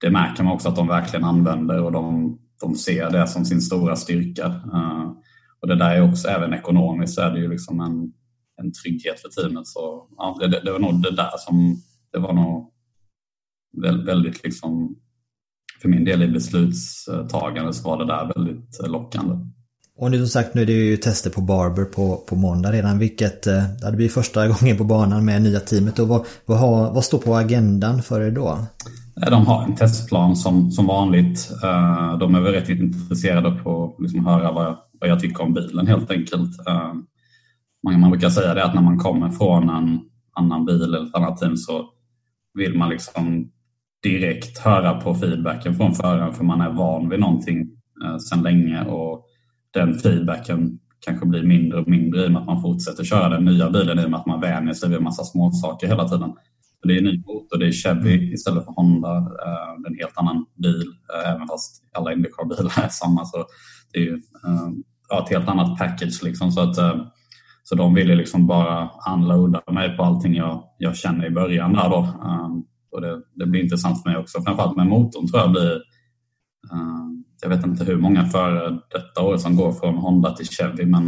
det 0.02 0.10
märker 0.10 0.44
man 0.44 0.54
också 0.54 0.70
att 0.70 0.76
de 0.76 0.88
verkligen 0.88 1.26
använder 1.26 1.84
och 1.84 1.92
de, 1.92 2.38
de 2.62 2.76
ser 2.76 3.12
det 3.12 3.28
som 3.28 3.46
sin 3.46 3.62
stora 3.62 3.96
styrka. 3.96 4.48
Uh, 4.48 5.12
och 5.60 5.68
det 5.68 5.76
där 5.76 5.96
är 5.96 6.10
också, 6.10 6.28
även 6.28 6.54
ekonomiskt, 6.54 7.14
så 7.14 7.22
är 7.22 7.32
det 7.32 7.40
ju 7.40 7.50
liksom 7.50 7.80
en, 7.80 8.14
en 8.62 8.74
trygghet 8.74 9.20
för 9.20 9.30
teamet. 9.30 9.67
Så 9.67 10.08
ja, 10.17 10.38
det, 10.39 10.62
det, 10.65 10.72
var 10.72 10.80
nog 10.80 11.02
det 11.02 11.15
där 11.15 11.32
som, 11.38 11.82
det 12.13 12.20
var 12.20 12.34
nog 12.34 12.72
väldigt 14.06 14.43
liksom 14.43 14.96
för 15.82 15.89
min 15.89 16.06
del 16.06 16.24
i 16.24 16.28
beslutstagande 16.28 17.74
så 17.74 17.89
var 17.89 17.98
det 17.98 18.06
där 18.06 18.34
väldigt 18.36 18.80
eh, 18.84 18.89
lockande. 18.89 19.36
Och 20.00 20.12
nu 20.12 20.17
som 20.17 20.28
sagt 20.28 20.54
nu 20.54 20.62
är 20.62 20.65
det 20.65 20.74
ju 20.74 20.98
tester 20.98 21.30
på 21.30 21.41
Barber 21.41 21.86
på, 21.86 22.17
på 22.17 22.36
måndag 22.36 22.72
redan 22.72 23.00
vilket 23.00 23.48
eh, 23.48 23.63
det 23.91 23.98
blir 23.98 24.10
första 24.10 24.48
gången 24.48 24.78
på 24.78 24.84
banan 24.84 25.26
med 25.26 25.41
nya 25.41 25.60
teamet. 25.60 26.00
Och 26.00 26.08
vad, 26.08 26.26
vad, 26.46 26.60
har, 26.60 26.93
vad 26.93 27.04
står 27.04 27.20
på 27.20 27.36
agendan 27.36 28.04
för 28.04 28.22
er 28.22 28.32
då? 28.32 28.60
Eh, 29.22 29.30
de 29.30 29.48
har 29.48 29.63
en 29.63 29.76
testplan 29.76 30.36
som, 30.36 30.72
som 30.72 30.88
vanligt. 30.88 31.50
De 32.20 32.36
är 32.36 32.41
väl 32.41 32.54
rätt 32.54 32.70
intresserade 32.70 33.52
på 33.52 33.86
att 33.86 34.04
liksom 34.04 34.26
höra 34.26 34.52
vad 34.52 34.65
jag, 34.65 34.78
vad 35.00 35.10
jag 35.10 35.20
tycker 35.20 35.43
om 35.43 35.54
bilen 35.54 35.88
helt 35.88 36.12
enkelt. 36.12 36.52
Man, 37.84 38.00
man 38.00 38.12
brukar 38.12 38.30
säga 38.30 38.54
det 38.54 38.66
att 38.66 38.76
när 38.76 38.82
man 38.82 38.98
kommer 38.98 39.30
från 39.30 39.70
en 39.70 40.00
annan 40.34 40.66
bil 40.66 40.82
eller 40.82 41.04
ett 41.04 41.16
annat 41.16 41.38
team 41.38 41.58
så 41.58 41.90
vill 42.54 42.78
man 42.78 42.90
liksom 42.90 43.52
direkt 44.04 44.58
höra 44.58 45.02
på 45.02 45.16
feedbacken 45.16 45.76
från 45.76 45.96
föraren 45.96 46.34
för 46.34 46.44
man 46.44 46.62
är 46.62 46.70
van 46.70 47.10
vid 47.10 47.20
någonting 47.20 47.60
eh, 48.06 48.18
sedan 48.18 48.44
länge 48.44 48.86
och 48.86 49.26
den 49.74 49.94
feedbacken 49.94 50.80
kanske 51.00 51.26
blir 51.26 51.44
mindre 51.44 51.80
och 51.80 51.88
mindre 51.88 52.24
i 52.24 52.28
och 52.28 52.32
med 52.32 52.42
att 52.42 52.48
man 52.48 52.62
fortsätter 52.62 53.04
köra 53.04 53.30
den 53.30 53.46
nya 53.46 53.70
bilen 53.70 54.00
i 54.00 54.06
och 54.06 54.12
med 54.12 54.20
att 54.20 54.26
man 54.26 54.42
vänjer 54.42 54.74
sig 54.74 54.90
vid 54.90 54.98
en 54.98 55.04
massa 55.04 55.24
småsaker 55.24 55.88
hela 55.88 56.10
tiden. 56.10 56.34
Det 56.84 56.94
är 56.94 56.98
en 56.98 57.04
ny 57.04 57.24
motor, 57.26 57.58
det 57.58 57.68
är 57.68 57.72
Chevy 57.72 58.34
istället 58.34 58.66
för 58.66 58.72
Honda. 58.72 59.18
Eh, 59.18 59.82
det 59.82 59.88
är 59.88 59.92
en 59.92 59.98
helt 59.98 60.18
annan 60.18 60.46
bil, 60.56 60.88
eh, 61.13 61.32
även 61.32 61.48
fast 61.48 61.84
alla 61.94 62.13
Indycar-bilar 62.13 62.84
är 62.86 62.90
samma. 62.90 63.26
Så 63.26 63.46
det 63.94 64.00
är 64.00 64.04
ju 64.04 64.13
eh, 64.13 64.70
ja, 65.10 65.24
ett 65.24 65.30
helt 65.30 65.50
annat 65.50 65.78
package. 65.80 66.24
Liksom, 66.24 66.52
så, 66.52 66.62
att, 66.62 66.78
eh, 66.78 66.96
så 67.70 67.76
de 67.76 67.94
ville 67.94 68.16
liksom 68.16 68.48
bara 68.48 68.90
unloada 69.14 69.62
mig 69.72 69.98
på 69.98 70.04
allting 70.04 70.36
jag, 70.36 70.64
jag 70.78 70.96
känner 70.96 71.26
i 71.26 71.30
början. 71.30 71.74
Där 71.74 71.90
då. 71.90 71.98
Ehm, 71.98 72.64
och 72.92 73.02
det, 73.02 73.22
det, 73.36 73.46
blir 73.46 73.64
intressant 73.64 74.04
för 74.04 74.10
mig 74.10 74.20
också. 74.20 74.42
Framförallt 74.42 74.78
med 74.78 74.88
motorn 74.88 75.28
tror 75.28 75.42
jag 75.42 75.52
blir... 75.52 75.74
Uh, 76.74 77.08
jag 77.42 77.50
vet 77.50 77.66
inte 77.66 77.84
hur 77.84 77.98
många 77.98 78.26
före 78.26 78.70
detta 78.70 79.22
år 79.22 79.38
som 79.38 79.56
går 79.56 79.72
från 79.72 79.98
Honda 79.98 80.32
till 80.32 80.46
Chevy 80.46 80.86
men 80.86 81.04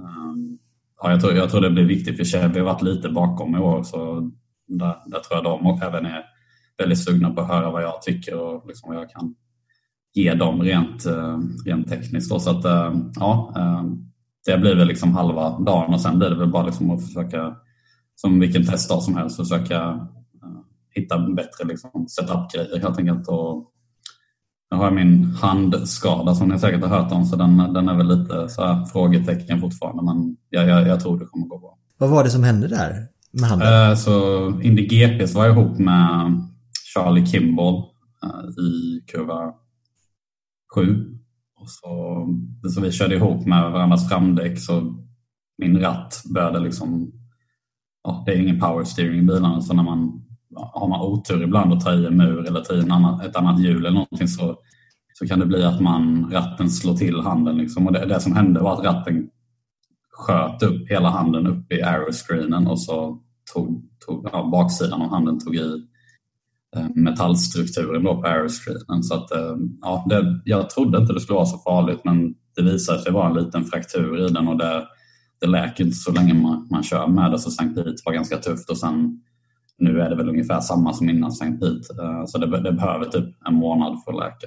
ehm, 0.00 0.58
ja, 1.02 1.10
jag, 1.10 1.20
tror, 1.20 1.32
jag 1.32 1.50
tror 1.50 1.60
det 1.60 1.70
blir 1.70 1.84
viktigt 1.84 2.16
för 2.16 2.24
Chevy 2.24 2.58
har 2.58 2.66
varit 2.66 2.82
lite 2.82 3.08
bakom 3.08 3.56
i 3.56 3.58
år 3.58 3.82
så 3.82 4.30
där, 4.68 4.96
där 5.06 5.20
tror 5.20 5.30
jag 5.30 5.44
de 5.44 5.80
även 5.82 6.06
är 6.06 6.24
väldigt 6.78 7.04
sugna 7.04 7.30
på 7.30 7.40
att 7.40 7.48
höra 7.48 7.70
vad 7.70 7.82
jag 7.82 8.02
tycker 8.02 8.40
och 8.40 8.66
liksom 8.66 8.94
vad 8.94 9.02
jag 9.02 9.10
kan 9.10 9.34
ge 10.14 10.34
dem 10.34 10.62
rent, 10.62 11.06
rent 11.66 11.88
tekniskt. 11.88 12.30
Då. 12.30 12.40
Så 12.40 12.50
att, 12.50 12.64
ja, 13.14 13.54
det 14.46 14.58
blir 14.58 14.76
väl 14.76 14.88
liksom 14.88 15.14
halva 15.14 15.58
dagen 15.58 15.94
och 15.94 16.00
sen 16.00 16.18
blir 16.18 16.30
det 16.30 16.36
väl 16.36 16.50
bara 16.50 16.66
liksom 16.66 16.90
att 16.90 17.06
försöka 17.06 17.56
som 18.14 18.40
vilken 18.40 18.66
testdag 18.66 19.02
som 19.02 19.16
helst 19.16 19.36
försöka 19.36 20.08
hitta 20.96 21.18
bättre 21.18 21.64
liksom, 21.64 22.06
setup-grejer 22.08 22.80
helt 22.80 22.98
enkelt. 22.98 23.28
Och 23.28 23.72
jag 24.70 24.76
har 24.76 24.90
min 24.90 25.24
handskada 25.24 26.34
som 26.34 26.48
ni 26.48 26.58
säkert 26.58 26.80
har 26.80 26.88
hört 26.88 27.12
om 27.12 27.24
så 27.24 27.36
den, 27.36 27.56
den 27.56 27.88
är 27.88 27.94
väl 27.94 28.18
lite 28.18 28.48
så 28.48 28.66
här, 28.66 28.84
frågetecken 28.84 29.60
fortfarande 29.60 30.02
men 30.02 30.36
jag, 30.50 30.68
jag, 30.68 30.88
jag 30.88 31.00
tror 31.00 31.18
det 31.18 31.26
kommer 31.26 31.46
gå 31.46 31.58
bra. 31.58 31.78
Vad 31.98 32.10
var 32.10 32.24
det 32.24 32.30
som 32.30 32.44
hände 32.44 32.68
där 32.68 33.08
med 33.32 33.50
handen? 33.50 33.90
Eh, 33.90 33.96
så 33.96 34.48
Indy 34.62 34.86
GPs 34.86 35.34
var 35.34 35.46
jag 35.46 35.58
ihop 35.58 35.78
med 35.78 36.42
Charlie 36.94 37.26
Kimball 37.26 37.74
eh, 38.22 38.64
i 38.64 39.00
kurva 39.12 39.52
7. 40.74 41.15
Och 41.60 41.70
så, 41.70 42.26
så 42.74 42.80
vi 42.80 42.92
körde 42.92 43.14
ihop 43.14 43.46
med 43.46 43.72
varandras 43.72 44.08
framdäck 44.08 44.58
så 44.58 44.94
min 45.58 45.78
ratt 45.78 46.22
började 46.34 46.60
liksom, 46.60 47.12
ja, 48.04 48.22
det 48.26 48.32
är 48.32 48.42
ingen 48.42 48.60
power 48.60 48.84
steering 48.84 49.18
i 49.18 49.22
bilarna 49.22 49.60
så 49.60 49.74
när 49.74 49.82
man 49.82 50.26
har 50.56 50.88
man 50.88 51.00
otur 51.00 51.42
ibland 51.42 51.72
och 51.72 51.80
tar 51.80 52.02
i 52.02 52.06
en 52.06 52.16
mur 52.16 52.46
eller 52.46 52.60
tar 52.60 52.74
i 52.74 52.80
en 52.80 52.92
annan, 52.92 53.20
ett 53.20 53.36
annat 53.36 53.60
hjul 53.60 53.76
eller 53.76 53.90
någonting 53.90 54.28
så, 54.28 54.56
så 55.14 55.26
kan 55.26 55.38
det 55.38 55.46
bli 55.46 55.64
att 55.64 55.80
man, 55.80 56.30
ratten 56.32 56.70
slår 56.70 56.94
till 56.94 57.20
handen. 57.20 57.56
Liksom. 57.56 57.86
Och 57.86 57.92
det, 57.92 58.06
det 58.06 58.20
som 58.20 58.36
hände 58.36 58.60
var 58.60 58.72
att 58.72 58.84
ratten 58.84 59.30
sköt 60.10 60.62
upp 60.62 60.90
hela 60.90 61.08
handen 61.08 61.46
upp 61.46 61.72
i 61.72 61.82
aeroscreenen 61.82 62.66
och 62.66 62.80
så 62.80 63.22
tog, 63.54 63.82
tog 64.06 64.28
ja, 64.32 64.48
baksidan 64.52 65.02
av 65.02 65.10
handen 65.10 65.38
tog 65.40 65.56
i 65.56 65.86
metallstrukturen 66.94 68.04
då 68.04 68.22
på 68.22 68.28
aeroscreenen. 68.28 69.02
Så 69.02 69.14
att, 69.14 69.30
eh, 69.30 69.56
ja, 69.80 70.06
det, 70.08 70.40
jag 70.44 70.70
trodde 70.70 70.98
inte 70.98 71.12
det 71.12 71.20
skulle 71.20 71.36
vara 71.36 71.46
så 71.46 71.58
farligt 71.58 72.00
men 72.04 72.34
det 72.56 72.62
visade 72.62 73.02
sig 73.02 73.12
vara 73.12 73.28
en 73.28 73.44
liten 73.44 73.64
fraktur 73.64 74.26
i 74.26 74.28
den 74.32 74.48
och 74.48 74.58
det, 74.58 74.86
det 75.40 75.46
läker 75.46 75.84
inte 75.84 75.96
så 75.96 76.12
länge 76.12 76.34
man, 76.34 76.68
man 76.70 76.82
kör 76.82 77.06
med 77.06 77.30
det. 77.30 77.38
Så 77.38 77.50
Sankt 77.50 77.74
Pete 77.74 78.02
var 78.04 78.12
ganska 78.12 78.36
tufft 78.36 78.70
och 78.70 78.78
sen 78.78 79.20
nu 79.78 80.00
är 80.00 80.10
det 80.10 80.16
väl 80.16 80.28
ungefär 80.28 80.60
samma 80.60 80.92
som 80.92 81.08
innan 81.08 81.30
St. 81.30 81.50
Pete. 81.50 82.02
Eh, 82.02 82.24
så 82.26 82.38
det, 82.38 82.60
det 82.60 82.72
behöver 82.72 83.04
typ 83.04 83.46
en 83.48 83.54
månad 83.54 84.02
för 84.04 84.12
att 84.12 84.18
läka. 84.18 84.46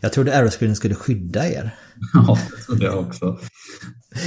Jag 0.00 0.12
trodde 0.12 0.36
Aeroscreen 0.36 0.76
skulle 0.76 0.94
skydda 0.94 1.48
er. 1.48 1.74
ja, 2.14 2.38
det 2.50 2.62
trodde 2.62 2.84
jag 2.84 2.98
också. 2.98 3.38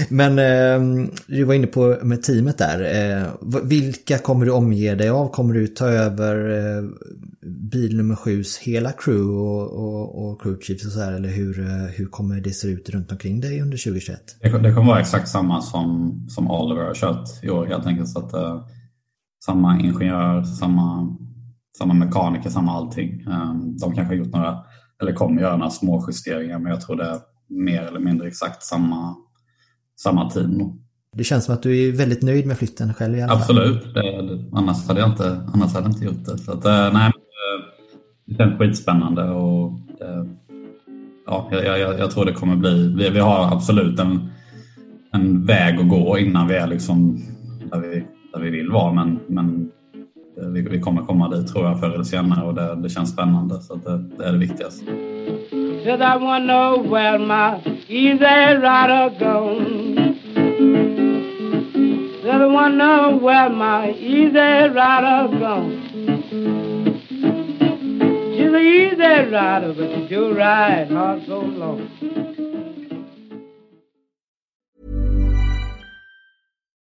Men 0.09 0.39
eh, 0.39 1.07
du 1.27 1.43
var 1.43 1.53
inne 1.53 1.67
på 1.67 1.97
med 2.03 2.23
teamet 2.23 2.57
där. 2.57 2.79
Eh, 3.21 3.27
vilka 3.63 4.17
kommer 4.17 4.45
du 4.45 4.51
omge 4.51 4.95
dig 4.95 5.09
av? 5.09 5.27
Kommer 5.31 5.53
du 5.53 5.67
ta 5.67 5.85
över 5.85 6.49
eh, 6.49 6.83
bil 7.71 7.97
nummer 7.97 8.15
sju's 8.15 8.59
hela 8.61 8.91
crew 8.91 9.37
och, 9.37 9.73
och, 9.73 10.31
och 10.31 10.41
crew 10.41 10.65
chiefs 10.65 10.85
och 10.85 10.91
så 10.91 10.99
här? 10.99 11.13
Eller 11.13 11.29
hur, 11.29 11.59
eh, 11.59 11.85
hur 11.97 12.05
kommer 12.05 12.41
det 12.41 12.51
se 12.51 12.67
ut 12.67 12.89
runt 12.89 13.11
omkring 13.11 13.41
dig 13.41 13.61
under 13.61 13.77
2021? 13.77 14.19
Det, 14.41 14.49
det 14.49 14.73
kommer 14.73 14.87
vara 14.87 14.99
exakt 14.99 15.29
samma 15.29 15.61
som, 15.61 16.19
som 16.29 16.51
Oliver 16.51 16.83
har 16.83 16.93
kört 16.93 17.43
i 17.43 17.49
år 17.49 17.65
helt 17.65 17.85
enkelt. 17.85 18.09
Så 18.09 18.19
att, 18.19 18.33
eh, 18.33 18.61
samma 19.45 19.79
ingenjör, 19.79 20.43
samma, 20.43 21.17
samma 21.77 21.93
mekaniker, 21.93 22.49
samma 22.49 22.71
allting. 22.71 23.21
Eh, 23.27 23.53
de 23.81 23.95
kanske 23.95 24.03
har 24.03 24.13
gjort 24.13 24.33
några, 24.33 24.57
eller 25.01 25.13
kommer 25.13 25.41
göra 25.41 25.57
några 25.57 25.71
små 25.71 26.05
justeringar 26.07 26.59
men 26.59 26.71
jag 26.71 26.81
tror 26.81 26.95
det 26.95 27.05
är 27.05 27.19
mer 27.49 27.81
eller 27.81 27.99
mindre 27.99 28.27
exakt 28.27 28.63
samma 28.63 29.15
samma 30.03 30.29
team. 30.29 30.79
Det 31.17 31.23
känns 31.23 31.45
som 31.45 31.53
att 31.53 31.63
du 31.63 31.87
är 31.87 31.91
väldigt 31.91 32.21
nöjd 32.21 32.45
med 32.45 32.57
flytten 32.57 32.93
själv 32.93 33.17
i 33.17 33.21
alla 33.21 33.29
fall. 33.29 33.37
Absolut, 33.37 33.93
det, 33.93 34.39
annars, 34.53 34.87
hade 34.87 34.99
jag 34.99 35.09
inte, 35.09 35.41
annars 35.53 35.73
hade 35.73 35.85
jag 35.85 35.91
inte 35.91 36.05
gjort 36.05 36.25
det. 36.25 36.37
Så 36.37 36.51
att, 36.51 36.65
eh, 36.65 36.93
nej, 36.93 37.07
eh, 37.07 37.65
det 38.25 38.35
känns 38.35 38.59
skitspännande 38.59 39.29
och 39.29 39.71
det, 39.99 40.29
ja, 41.25 41.47
jag, 41.51 41.79
jag, 41.79 41.99
jag, 41.99 42.11
tror 42.11 42.25
det 42.25 42.33
kommer 42.33 42.55
bli, 42.55 42.95
vi, 42.97 43.09
vi 43.09 43.19
har 43.19 43.53
absolut 43.53 43.99
en, 43.99 44.29
en 45.13 45.45
väg 45.45 45.79
att 45.79 45.89
gå 45.89 46.17
innan 46.17 46.47
vi 46.47 46.55
är 46.55 46.67
liksom 46.67 47.21
där 47.71 47.79
vi, 47.79 48.05
där 48.33 48.39
vi 48.39 48.49
vill 48.49 48.71
vara 48.71 48.93
men, 48.93 49.19
men 49.27 49.71
vi, 50.53 50.61
vi 50.61 50.79
kommer 50.79 51.01
komma 51.01 51.29
dit 51.29 51.47
tror 51.47 51.65
jag 51.65 51.79
förr 51.79 51.89
eller 51.89 52.03
senare 52.03 52.45
och 52.45 52.55
det, 52.55 52.75
det 52.75 52.89
känns 52.89 53.13
spännande 53.13 53.61
så 53.61 53.75
det, 53.75 53.97
det 54.17 54.25
är 54.25 54.31
det 54.31 54.37
viktigaste. 54.37 54.85
Cause 62.39 62.49
I 62.49 62.53
wanna 62.53 62.75
know 62.77 63.17
where 63.17 63.49
my 63.49 63.91
easy 63.91 64.37
rider 64.37 65.27
gone. 65.39 65.89
Said 65.91 66.05
I 66.05 66.07
wanna 66.07 66.37
know 66.37 67.57
where 67.57 67.81
my 67.81 67.81
easy 67.81 67.83
rider 67.83 67.89
gone. 67.89 68.33
She's 68.33 68.53
an 68.53 68.55
easy 68.55 69.29
rider, 69.29 69.73
but 69.73 69.89
she 69.93 70.07
do 70.07 70.33
ride 70.37 70.89
hard 70.89 71.25
so 71.25 71.39
long. 71.41 71.98